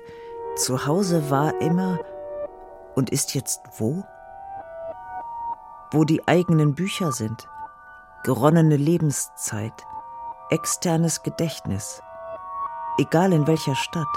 Zu 0.55 0.85
Hause 0.85 1.29
war 1.29 1.59
immer 1.61 1.99
und 2.95 3.09
ist 3.09 3.35
jetzt 3.35 3.61
wo? 3.77 4.03
Wo 5.91 6.03
die 6.03 6.27
eigenen 6.27 6.75
Bücher 6.75 7.11
sind, 7.11 7.47
geronnene 8.23 8.77
Lebenszeit, 8.77 9.73
externes 10.49 11.23
Gedächtnis, 11.23 12.01
egal 12.97 13.33
in 13.33 13.47
welcher 13.47 13.75
Stadt. 13.75 14.07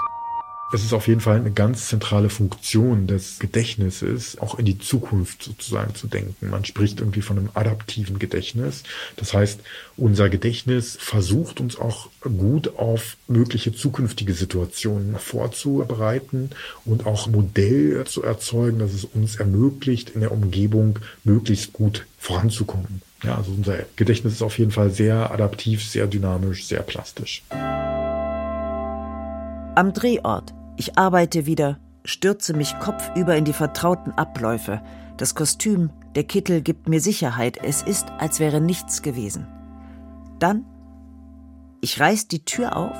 Es 0.71 0.83
ist 0.83 0.93
auf 0.93 1.07
jeden 1.07 1.19
Fall 1.19 1.37
eine 1.37 1.49
ganz 1.49 1.87
zentrale 1.87 2.29
Funktion 2.29 3.07
des 3.07 3.39
Gedächtnisses, 3.39 4.37
auch 4.37 4.59
in 4.59 4.65
die 4.65 4.77
Zukunft 4.77 5.41
sozusagen 5.41 5.95
zu 5.95 6.05
denken. 6.05 6.51
Man 6.51 6.63
spricht 6.63 6.99
irgendwie 6.99 7.23
von 7.23 7.39
einem 7.39 7.49
adaptiven 7.55 8.19
Gedächtnis. 8.19 8.83
Das 9.15 9.33
heißt, 9.33 9.61
unser 9.97 10.29
Gedächtnis 10.29 10.95
versucht 10.99 11.59
uns 11.59 11.79
auch 11.79 12.09
gut 12.21 12.77
auf 12.77 13.17
mögliche 13.27 13.73
zukünftige 13.73 14.35
Situationen 14.35 15.17
vorzubereiten 15.17 16.51
und 16.85 17.07
auch 17.07 17.25
Modell 17.25 18.03
zu 18.05 18.21
erzeugen, 18.21 18.77
dass 18.77 18.93
es 18.93 19.05
uns 19.05 19.37
ermöglicht, 19.37 20.11
in 20.11 20.21
der 20.21 20.31
Umgebung 20.31 20.99
möglichst 21.23 21.73
gut 21.73 22.05
voranzukommen. 22.19 23.01
Ja, 23.23 23.37
also 23.37 23.51
unser 23.51 23.79
Gedächtnis 23.95 24.33
ist 24.33 24.43
auf 24.43 24.59
jeden 24.59 24.71
Fall 24.71 24.91
sehr 24.91 25.31
adaptiv, 25.31 25.83
sehr 25.83 26.05
dynamisch, 26.05 26.67
sehr 26.67 26.83
plastisch. 26.83 27.43
Am 29.75 29.93
Drehort 29.93 30.53
ich 30.79 30.97
arbeite 30.97 31.45
wieder, 31.45 31.77
stürze 32.05 32.53
mich 32.53 32.79
kopfüber 32.79 33.35
in 33.35 33.43
die 33.43 33.53
vertrauten 33.53 34.13
Abläufe. 34.13 34.81
Das 35.17 35.35
Kostüm, 35.35 35.89
der 36.15 36.23
Kittel 36.23 36.61
gibt 36.61 36.87
mir 36.87 37.01
Sicherheit. 37.01 37.57
Es 37.61 37.81
ist, 37.81 38.07
als 38.17 38.39
wäre 38.39 38.61
nichts 38.61 39.01
gewesen. 39.01 39.45
Dann, 40.39 40.65
ich 41.81 41.99
reiß 41.99 42.29
die 42.29 42.45
Tür 42.45 42.77
auf 42.77 42.97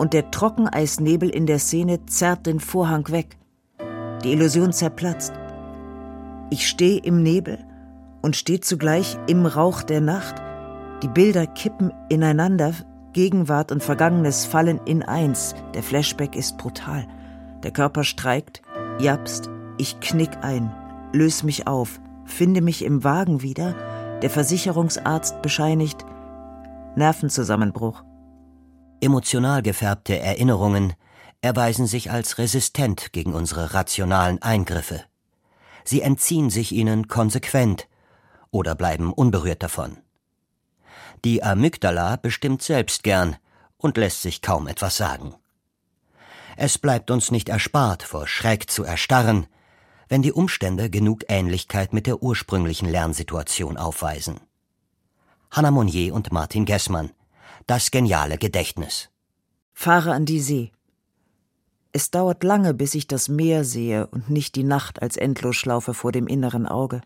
und 0.00 0.14
der 0.14 0.30
Trockeneisnebel 0.30 1.28
in 1.28 1.44
der 1.44 1.58
Szene 1.58 2.06
zerrt 2.06 2.46
den 2.46 2.60
Vorhang 2.60 3.10
weg. 3.10 3.36
Die 4.24 4.32
Illusion 4.32 4.72
zerplatzt. 4.72 5.34
Ich 6.48 6.66
stehe 6.66 6.98
im 6.98 7.22
Nebel 7.22 7.58
und 8.22 8.36
stehe 8.36 8.60
zugleich 8.60 9.18
im 9.26 9.44
Rauch 9.44 9.82
der 9.82 10.00
Nacht. 10.00 10.36
Die 11.02 11.08
Bilder 11.08 11.46
kippen 11.46 11.92
ineinander, 12.08 12.72
Gegenwart 13.12 13.72
und 13.72 13.82
Vergangenes 13.82 14.44
fallen 14.44 14.80
in 14.86 15.02
eins. 15.02 15.54
Der 15.74 15.82
Flashback 15.82 16.34
ist 16.34 16.56
brutal. 16.58 17.06
Der 17.62 17.70
Körper 17.70 18.04
streikt, 18.04 18.62
japst, 18.98 19.50
ich 19.78 20.00
knick 20.00 20.30
ein, 20.42 20.72
löse 21.12 21.46
mich 21.46 21.66
auf, 21.66 22.00
finde 22.24 22.60
mich 22.60 22.84
im 22.84 23.04
Wagen 23.04 23.42
wieder. 23.42 23.74
Der 24.22 24.30
Versicherungsarzt 24.30 25.42
bescheinigt 25.42 26.04
Nervenzusammenbruch. 26.96 28.02
Emotional 29.00 29.62
gefärbte 29.62 30.18
Erinnerungen 30.18 30.94
erweisen 31.40 31.86
sich 31.86 32.10
als 32.10 32.38
resistent 32.38 33.12
gegen 33.12 33.34
unsere 33.34 33.74
rationalen 33.74 34.40
Eingriffe. 34.40 35.02
Sie 35.84 36.02
entziehen 36.02 36.50
sich 36.50 36.72
ihnen 36.72 37.08
konsequent 37.08 37.88
oder 38.50 38.74
bleiben 38.74 39.12
unberührt 39.12 39.62
davon. 39.62 39.98
Die 41.24 41.42
Amygdala 41.42 42.16
bestimmt 42.16 42.62
selbst 42.62 43.04
gern 43.04 43.36
und 43.76 43.96
lässt 43.96 44.22
sich 44.22 44.42
kaum 44.42 44.66
etwas 44.66 44.96
sagen. 44.96 45.34
Es 46.56 46.78
bleibt 46.78 47.10
uns 47.10 47.30
nicht 47.30 47.48
erspart, 47.48 48.02
vor 48.02 48.26
Schreck 48.26 48.68
zu 48.68 48.82
erstarren, 48.84 49.46
wenn 50.08 50.22
die 50.22 50.32
Umstände 50.32 50.90
genug 50.90 51.24
Ähnlichkeit 51.28 51.92
mit 51.92 52.06
der 52.06 52.22
ursprünglichen 52.22 52.88
Lernsituation 52.88 53.76
aufweisen. 53.76 54.40
Hannah 55.50 55.70
Monnier 55.70 56.12
und 56.12 56.32
Martin 56.32 56.64
Gessmann 56.64 57.12
Das 57.66 57.90
geniale 57.90 58.36
Gedächtnis. 58.36 59.10
Fahre 59.72 60.12
an 60.12 60.26
die 60.26 60.40
See. 60.40 60.72
Es 61.92 62.10
dauert 62.10 62.42
lange, 62.42 62.74
bis 62.74 62.94
ich 62.94 63.06
das 63.06 63.28
Meer 63.28 63.64
sehe 63.64 64.06
und 64.08 64.28
nicht 64.28 64.56
die 64.56 64.64
Nacht 64.64 65.00
als 65.00 65.16
Endlosschlaufe 65.16 65.94
vor 65.94 66.10
dem 66.10 66.26
inneren 66.26 66.66
Auge. 66.66 67.00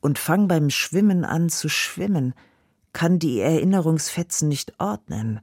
Und 0.00 0.18
fang 0.18 0.46
beim 0.46 0.70
Schwimmen 0.70 1.24
an 1.24 1.48
zu 1.48 1.68
schwimmen, 1.68 2.34
kann 2.96 3.18
die 3.18 3.40
Erinnerungsfetzen 3.40 4.48
nicht 4.48 4.72
ordnen, 4.80 5.40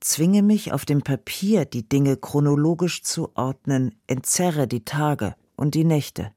zwinge 0.00 0.42
mich 0.42 0.72
auf 0.72 0.86
dem 0.86 1.02
Papier 1.02 1.66
die 1.66 1.86
Dinge 1.86 2.16
chronologisch 2.16 3.02
zu 3.02 3.30
ordnen, 3.34 3.94
entzerre 4.06 4.66
die 4.66 4.86
Tage 4.86 5.34
und 5.54 5.74
die 5.74 5.84
Nächte. 5.84 6.30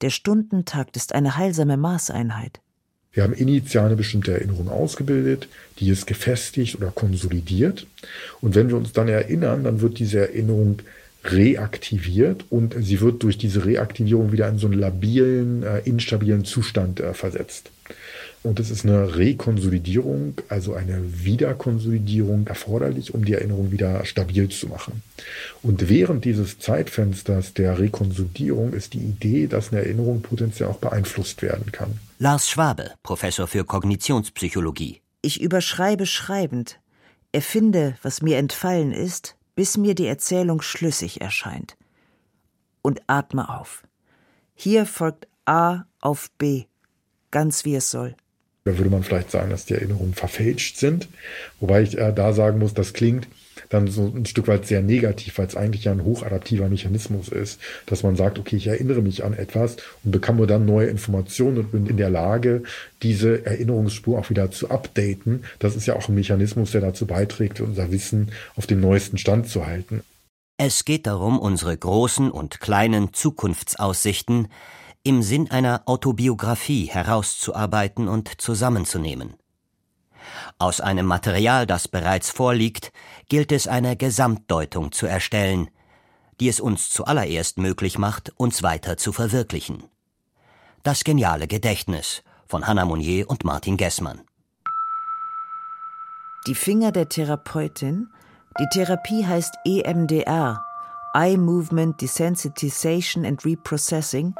Der 0.00 0.10
Stundentakt 0.10 0.96
ist 0.96 1.14
eine 1.14 1.36
heilsame 1.36 1.76
Maßeinheit. 1.76 2.60
Wir 3.12 3.22
haben 3.22 3.32
initial 3.32 3.86
eine 3.86 3.94
bestimmte 3.94 4.32
Erinnerung 4.32 4.68
ausgebildet, 4.68 5.46
die 5.78 5.88
ist 5.88 6.08
gefestigt 6.08 6.74
oder 6.74 6.90
konsolidiert. 6.90 7.86
Und 8.40 8.56
wenn 8.56 8.70
wir 8.70 8.76
uns 8.76 8.92
dann 8.92 9.06
erinnern, 9.06 9.62
dann 9.62 9.80
wird 9.80 10.00
diese 10.00 10.18
Erinnerung 10.18 10.80
reaktiviert 11.22 12.44
und 12.50 12.74
sie 12.80 13.00
wird 13.00 13.22
durch 13.22 13.38
diese 13.38 13.64
Reaktivierung 13.64 14.32
wieder 14.32 14.48
in 14.48 14.58
so 14.58 14.66
einen 14.66 14.80
labilen, 14.80 15.62
äh, 15.62 15.78
instabilen 15.84 16.44
Zustand 16.44 16.98
äh, 16.98 17.14
versetzt. 17.14 17.70
Und 18.44 18.60
es 18.60 18.70
ist 18.70 18.84
eine 18.84 19.16
Rekonsolidierung, 19.16 20.34
also 20.50 20.74
eine 20.74 21.24
Wiederkonsolidierung 21.24 22.46
erforderlich, 22.46 23.14
um 23.14 23.24
die 23.24 23.32
Erinnerung 23.32 23.72
wieder 23.72 24.04
stabil 24.04 24.50
zu 24.50 24.68
machen. 24.68 25.02
Und 25.62 25.88
während 25.88 26.26
dieses 26.26 26.58
Zeitfensters 26.58 27.54
der 27.54 27.78
Rekonsolidierung 27.78 28.74
ist 28.74 28.92
die 28.92 28.98
Idee, 28.98 29.46
dass 29.46 29.72
eine 29.72 29.80
Erinnerung 29.80 30.20
potenziell 30.20 30.68
auch 30.68 30.76
beeinflusst 30.76 31.40
werden 31.40 31.72
kann. 31.72 31.98
Lars 32.18 32.50
Schwabe, 32.50 32.90
Professor 33.02 33.46
für 33.46 33.64
Kognitionspsychologie. 33.64 35.00
Ich 35.22 35.40
überschreibe 35.40 36.04
schreibend, 36.04 36.78
erfinde, 37.32 37.96
was 38.02 38.20
mir 38.20 38.36
entfallen 38.36 38.92
ist, 38.92 39.36
bis 39.54 39.78
mir 39.78 39.94
die 39.94 40.06
Erzählung 40.06 40.60
schlüssig 40.60 41.22
erscheint. 41.22 41.78
Und 42.82 43.00
atme 43.06 43.48
auf. 43.48 43.84
Hier 44.54 44.84
folgt 44.84 45.28
A 45.46 45.84
auf 46.02 46.30
B, 46.36 46.64
ganz 47.30 47.64
wie 47.64 47.76
es 47.76 47.90
soll. 47.90 48.14
Da 48.66 48.78
würde 48.78 48.88
man 48.88 49.02
vielleicht 49.02 49.30
sagen, 49.30 49.50
dass 49.50 49.66
die 49.66 49.74
Erinnerungen 49.74 50.14
verfälscht 50.14 50.78
sind. 50.78 51.08
Wobei 51.60 51.82
ich 51.82 51.98
äh, 51.98 52.14
da 52.14 52.32
sagen 52.32 52.58
muss, 52.58 52.72
das 52.72 52.94
klingt 52.94 53.28
dann 53.68 53.88
so 53.88 54.10
ein 54.14 54.24
Stück 54.24 54.48
weit 54.48 54.66
sehr 54.66 54.80
negativ, 54.80 55.36
weil 55.36 55.46
es 55.46 55.56
eigentlich 55.56 55.84
ja 55.84 55.92
ein 55.92 56.04
hochadaptiver 56.04 56.68
Mechanismus 56.70 57.28
ist, 57.28 57.60
dass 57.84 58.02
man 58.02 58.16
sagt, 58.16 58.38
okay, 58.38 58.56
ich 58.56 58.66
erinnere 58.66 59.02
mich 59.02 59.22
an 59.22 59.34
etwas 59.34 59.76
und 60.02 60.12
bekomme 60.12 60.46
dann 60.46 60.64
neue 60.64 60.86
Informationen 60.86 61.58
und 61.58 61.72
bin 61.72 61.86
in 61.86 61.98
der 61.98 62.08
Lage, 62.08 62.62
diese 63.02 63.44
Erinnerungsspur 63.44 64.18
auch 64.18 64.30
wieder 64.30 64.50
zu 64.50 64.70
updaten. 64.70 65.44
Das 65.58 65.76
ist 65.76 65.86
ja 65.86 65.96
auch 65.96 66.08
ein 66.08 66.14
Mechanismus, 66.14 66.70
der 66.70 66.80
dazu 66.80 67.06
beiträgt, 67.06 67.60
unser 67.60 67.92
Wissen 67.92 68.32
auf 68.56 68.66
dem 68.66 68.80
neuesten 68.80 69.18
Stand 69.18 69.48
zu 69.48 69.66
halten. 69.66 70.02
Es 70.56 70.86
geht 70.86 71.06
darum, 71.06 71.38
unsere 71.38 71.76
großen 71.76 72.30
und 72.30 72.60
kleinen 72.60 73.12
Zukunftsaussichten 73.12 74.48
im 75.04 75.22
Sinn 75.22 75.50
einer 75.50 75.82
Autobiografie 75.84 76.86
herauszuarbeiten 76.86 78.08
und 78.08 78.40
zusammenzunehmen. 78.40 79.34
Aus 80.58 80.80
einem 80.80 81.04
Material, 81.04 81.66
das 81.66 81.88
bereits 81.88 82.30
vorliegt, 82.30 82.90
gilt 83.28 83.52
es 83.52 83.68
eine 83.68 83.96
Gesamtdeutung 83.96 84.92
zu 84.92 85.06
erstellen, 85.06 85.68
die 86.40 86.48
es 86.48 86.58
uns 86.58 86.88
zuallererst 86.88 87.58
möglich 87.58 87.98
macht, 87.98 88.32
uns 88.38 88.62
weiter 88.62 88.96
zu 88.96 89.12
verwirklichen. 89.12 89.84
Das 90.82 91.04
geniale 91.04 91.46
Gedächtnis 91.46 92.22
von 92.46 92.66
Hannah 92.66 92.86
Monnier 92.86 93.28
und 93.28 93.44
Martin 93.44 93.76
Gessmann. 93.76 94.22
Die 96.46 96.54
Finger 96.54 96.92
der 96.92 97.08
Therapeutin. 97.08 98.08
Die 98.58 98.68
Therapie 98.72 99.26
heißt 99.26 99.54
EMDR, 99.64 100.64
Eye 101.12 101.36
Movement 101.36 102.00
Desensitization 102.00 103.26
and 103.26 103.44
Reprocessing, 103.44 104.34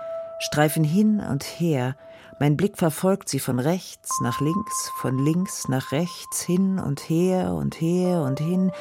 streifen 0.45 0.85
hin 0.85 1.21
und 1.21 1.43
her. 1.43 1.97
Mein 2.41 2.57
Blick 2.57 2.77
verfolgt 2.77 3.29
sie 3.29 3.39
von 3.39 3.59
rechts 3.59 4.21
nach 4.21 4.41
links, 4.41 4.91
von 4.97 5.19
links 5.19 5.69
nach 5.69 5.93
rechts, 5.93 6.43
hin 6.43 6.79
und 6.79 7.09
her 7.09 7.55
und 7.55 7.81
her 7.81 8.23
und 8.23 8.41
hin. 8.41 8.73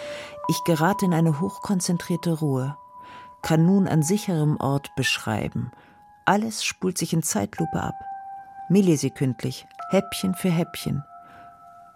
Ich 0.47 0.63
gerate 0.65 1.05
in 1.05 1.13
eine 1.13 1.39
hochkonzentrierte 1.39 2.39
Ruhe, 2.39 2.75
kann 3.41 3.65
nun 3.65 3.87
an 3.87 4.01
sicherem 4.01 4.57
Ort 4.57 4.89
beschreiben. 4.95 5.71
Alles 6.25 6.63
spult 6.63 6.97
sich 6.97 7.13
in 7.13 7.23
Zeitlupe 7.23 7.81
ab, 7.81 7.95
millisekündlich, 8.69 9.67
Häppchen 9.89 10.33
für 10.33 10.49
Häppchen. 10.49 11.03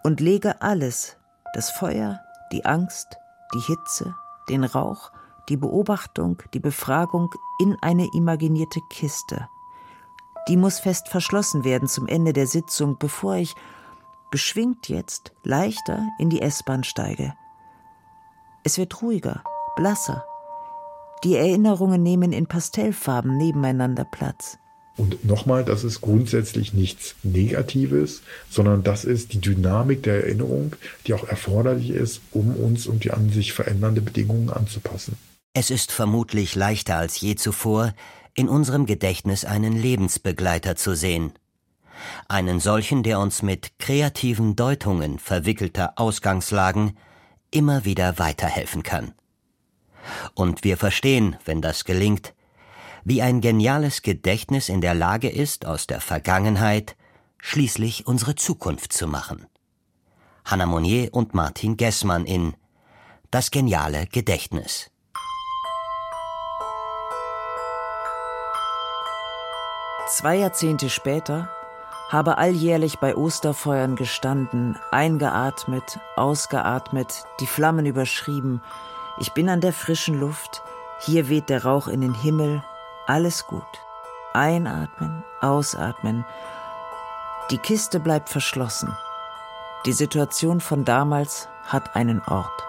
Und 0.04 0.20
lege 0.20 0.62
alles, 0.62 1.16
das 1.54 1.70
Feuer, 1.70 2.20
die 2.52 2.64
Angst, 2.64 3.18
die 3.54 3.60
Hitze, 3.60 4.14
den 4.48 4.64
Rauch, 4.64 5.10
die 5.48 5.56
Beobachtung, 5.56 6.42
die 6.54 6.60
Befragung 6.60 7.30
in 7.60 7.76
eine 7.80 8.08
imaginierte 8.14 8.80
Kiste. 8.90 9.48
Die 10.48 10.56
muss 10.56 10.80
fest 10.80 11.08
verschlossen 11.08 11.64
werden 11.64 11.88
zum 11.88 12.06
Ende 12.06 12.32
der 12.32 12.46
Sitzung, 12.46 12.96
bevor 12.98 13.36
ich 13.36 13.54
beschwingt 14.30 14.88
jetzt 14.88 15.32
leichter 15.44 16.06
in 16.18 16.30
die 16.30 16.40
S-Bahn 16.40 16.84
steige. 16.84 17.34
Es 18.64 18.78
wird 18.78 19.02
ruhiger, 19.02 19.42
blasser. 19.76 20.24
Die 21.24 21.36
Erinnerungen 21.36 22.02
nehmen 22.02 22.32
in 22.32 22.46
Pastellfarben 22.46 23.36
nebeneinander 23.36 24.04
Platz. 24.04 24.58
Und 24.96 25.24
nochmal, 25.24 25.64
das 25.64 25.84
ist 25.84 26.00
grundsätzlich 26.00 26.74
nichts 26.74 27.14
Negatives, 27.22 28.22
sondern 28.50 28.82
das 28.82 29.04
ist 29.04 29.32
die 29.32 29.40
Dynamik 29.40 30.02
der 30.02 30.24
Erinnerung, 30.24 30.74
die 31.06 31.14
auch 31.14 31.28
erforderlich 31.28 31.90
ist, 31.90 32.20
um 32.32 32.54
uns 32.56 32.86
und 32.86 33.04
die 33.04 33.12
an 33.12 33.30
sich 33.30 33.52
verändernde 33.52 34.00
Bedingungen 34.00 34.50
anzupassen. 34.50 35.16
Es 35.54 35.70
ist 35.70 35.92
vermutlich 35.92 36.54
leichter 36.56 36.96
als 36.96 37.20
je 37.20 37.36
zuvor, 37.36 37.94
in 38.38 38.48
unserem 38.48 38.86
Gedächtnis 38.86 39.44
einen 39.44 39.72
Lebensbegleiter 39.72 40.76
zu 40.76 40.94
sehen. 40.94 41.32
Einen 42.28 42.60
solchen, 42.60 43.02
der 43.02 43.18
uns 43.18 43.42
mit 43.42 43.80
kreativen 43.80 44.54
Deutungen 44.54 45.18
verwickelter 45.18 45.94
Ausgangslagen 45.96 46.96
immer 47.50 47.84
wieder 47.84 48.20
weiterhelfen 48.20 48.84
kann. 48.84 49.12
Und 50.34 50.62
wir 50.62 50.76
verstehen, 50.76 51.36
wenn 51.46 51.60
das 51.60 51.84
gelingt, 51.84 52.32
wie 53.02 53.22
ein 53.22 53.40
geniales 53.40 54.02
Gedächtnis 54.02 54.68
in 54.68 54.82
der 54.82 54.94
Lage 54.94 55.28
ist, 55.28 55.66
aus 55.66 55.88
der 55.88 56.00
Vergangenheit 56.00 56.96
schließlich 57.38 58.06
unsere 58.06 58.36
Zukunft 58.36 58.92
zu 58.92 59.08
machen. 59.08 59.46
Hannah 60.44 60.66
Monnier 60.66 61.08
und 61.12 61.34
Martin 61.34 61.76
Gessmann 61.76 62.24
in 62.24 62.54
Das 63.32 63.50
geniale 63.50 64.06
Gedächtnis. 64.06 64.92
Zwei 70.08 70.36
Jahrzehnte 70.36 70.88
später 70.88 71.50
habe 72.08 72.38
alljährlich 72.38 72.98
bei 72.98 73.14
Osterfeuern 73.14 73.94
gestanden, 73.94 74.78
eingeatmet, 74.90 76.00
ausgeatmet, 76.16 77.24
die 77.40 77.46
Flammen 77.46 77.84
überschrieben. 77.84 78.62
Ich 79.18 79.34
bin 79.34 79.50
an 79.50 79.60
der 79.60 79.74
frischen 79.74 80.18
Luft, 80.18 80.62
hier 80.98 81.28
weht 81.28 81.50
der 81.50 81.64
Rauch 81.64 81.88
in 81.88 82.00
den 82.00 82.14
Himmel, 82.14 82.62
alles 83.06 83.46
gut. 83.46 83.62
Einatmen, 84.32 85.24
ausatmen. 85.42 86.24
Die 87.50 87.58
Kiste 87.58 88.00
bleibt 88.00 88.30
verschlossen. 88.30 88.96
Die 89.84 89.92
Situation 89.92 90.62
von 90.62 90.86
damals 90.86 91.48
hat 91.66 91.94
einen 91.94 92.22
Ort. 92.26 92.67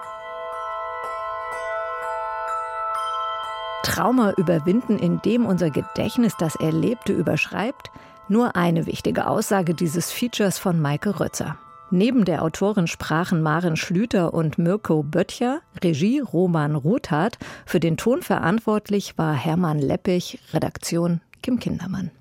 Trauma 3.84 4.34
überwinden, 4.38 5.00
indem 5.00 5.46
unser 5.46 5.70
Gedächtnis 5.70 6.36
das 6.38 6.56
Erlebte 6.56 7.14
überschreibt? 7.14 7.92
Nur 8.28 8.56
eine 8.56 8.86
wichtige 8.86 9.28
Aussage 9.28 9.74
dieses 9.74 10.12
Features 10.12 10.60
von 10.60 10.80
Maike 10.80 11.20
Rötzer. 11.20 11.58
Neben 11.92 12.24
der 12.24 12.44
Autorin 12.44 12.86
sprachen 12.86 13.42
Maren 13.42 13.76
Schlüter 13.76 14.34
und 14.34 14.60
Mirko 14.60 15.02
Böttcher, 15.02 15.62
Regie 15.84 16.20
Roman 16.20 16.76
Rothardt, 16.76 17.40
für 17.66 17.80
den 17.80 17.98
Ton 17.98 18.22
verantwortlich 18.22 19.18
war 19.18 19.34
Hermann 19.34 19.80
Leppich, 19.80 20.40
Redaktion 20.54 21.22
Kim 21.42 21.60
Kindermann. 21.60 22.12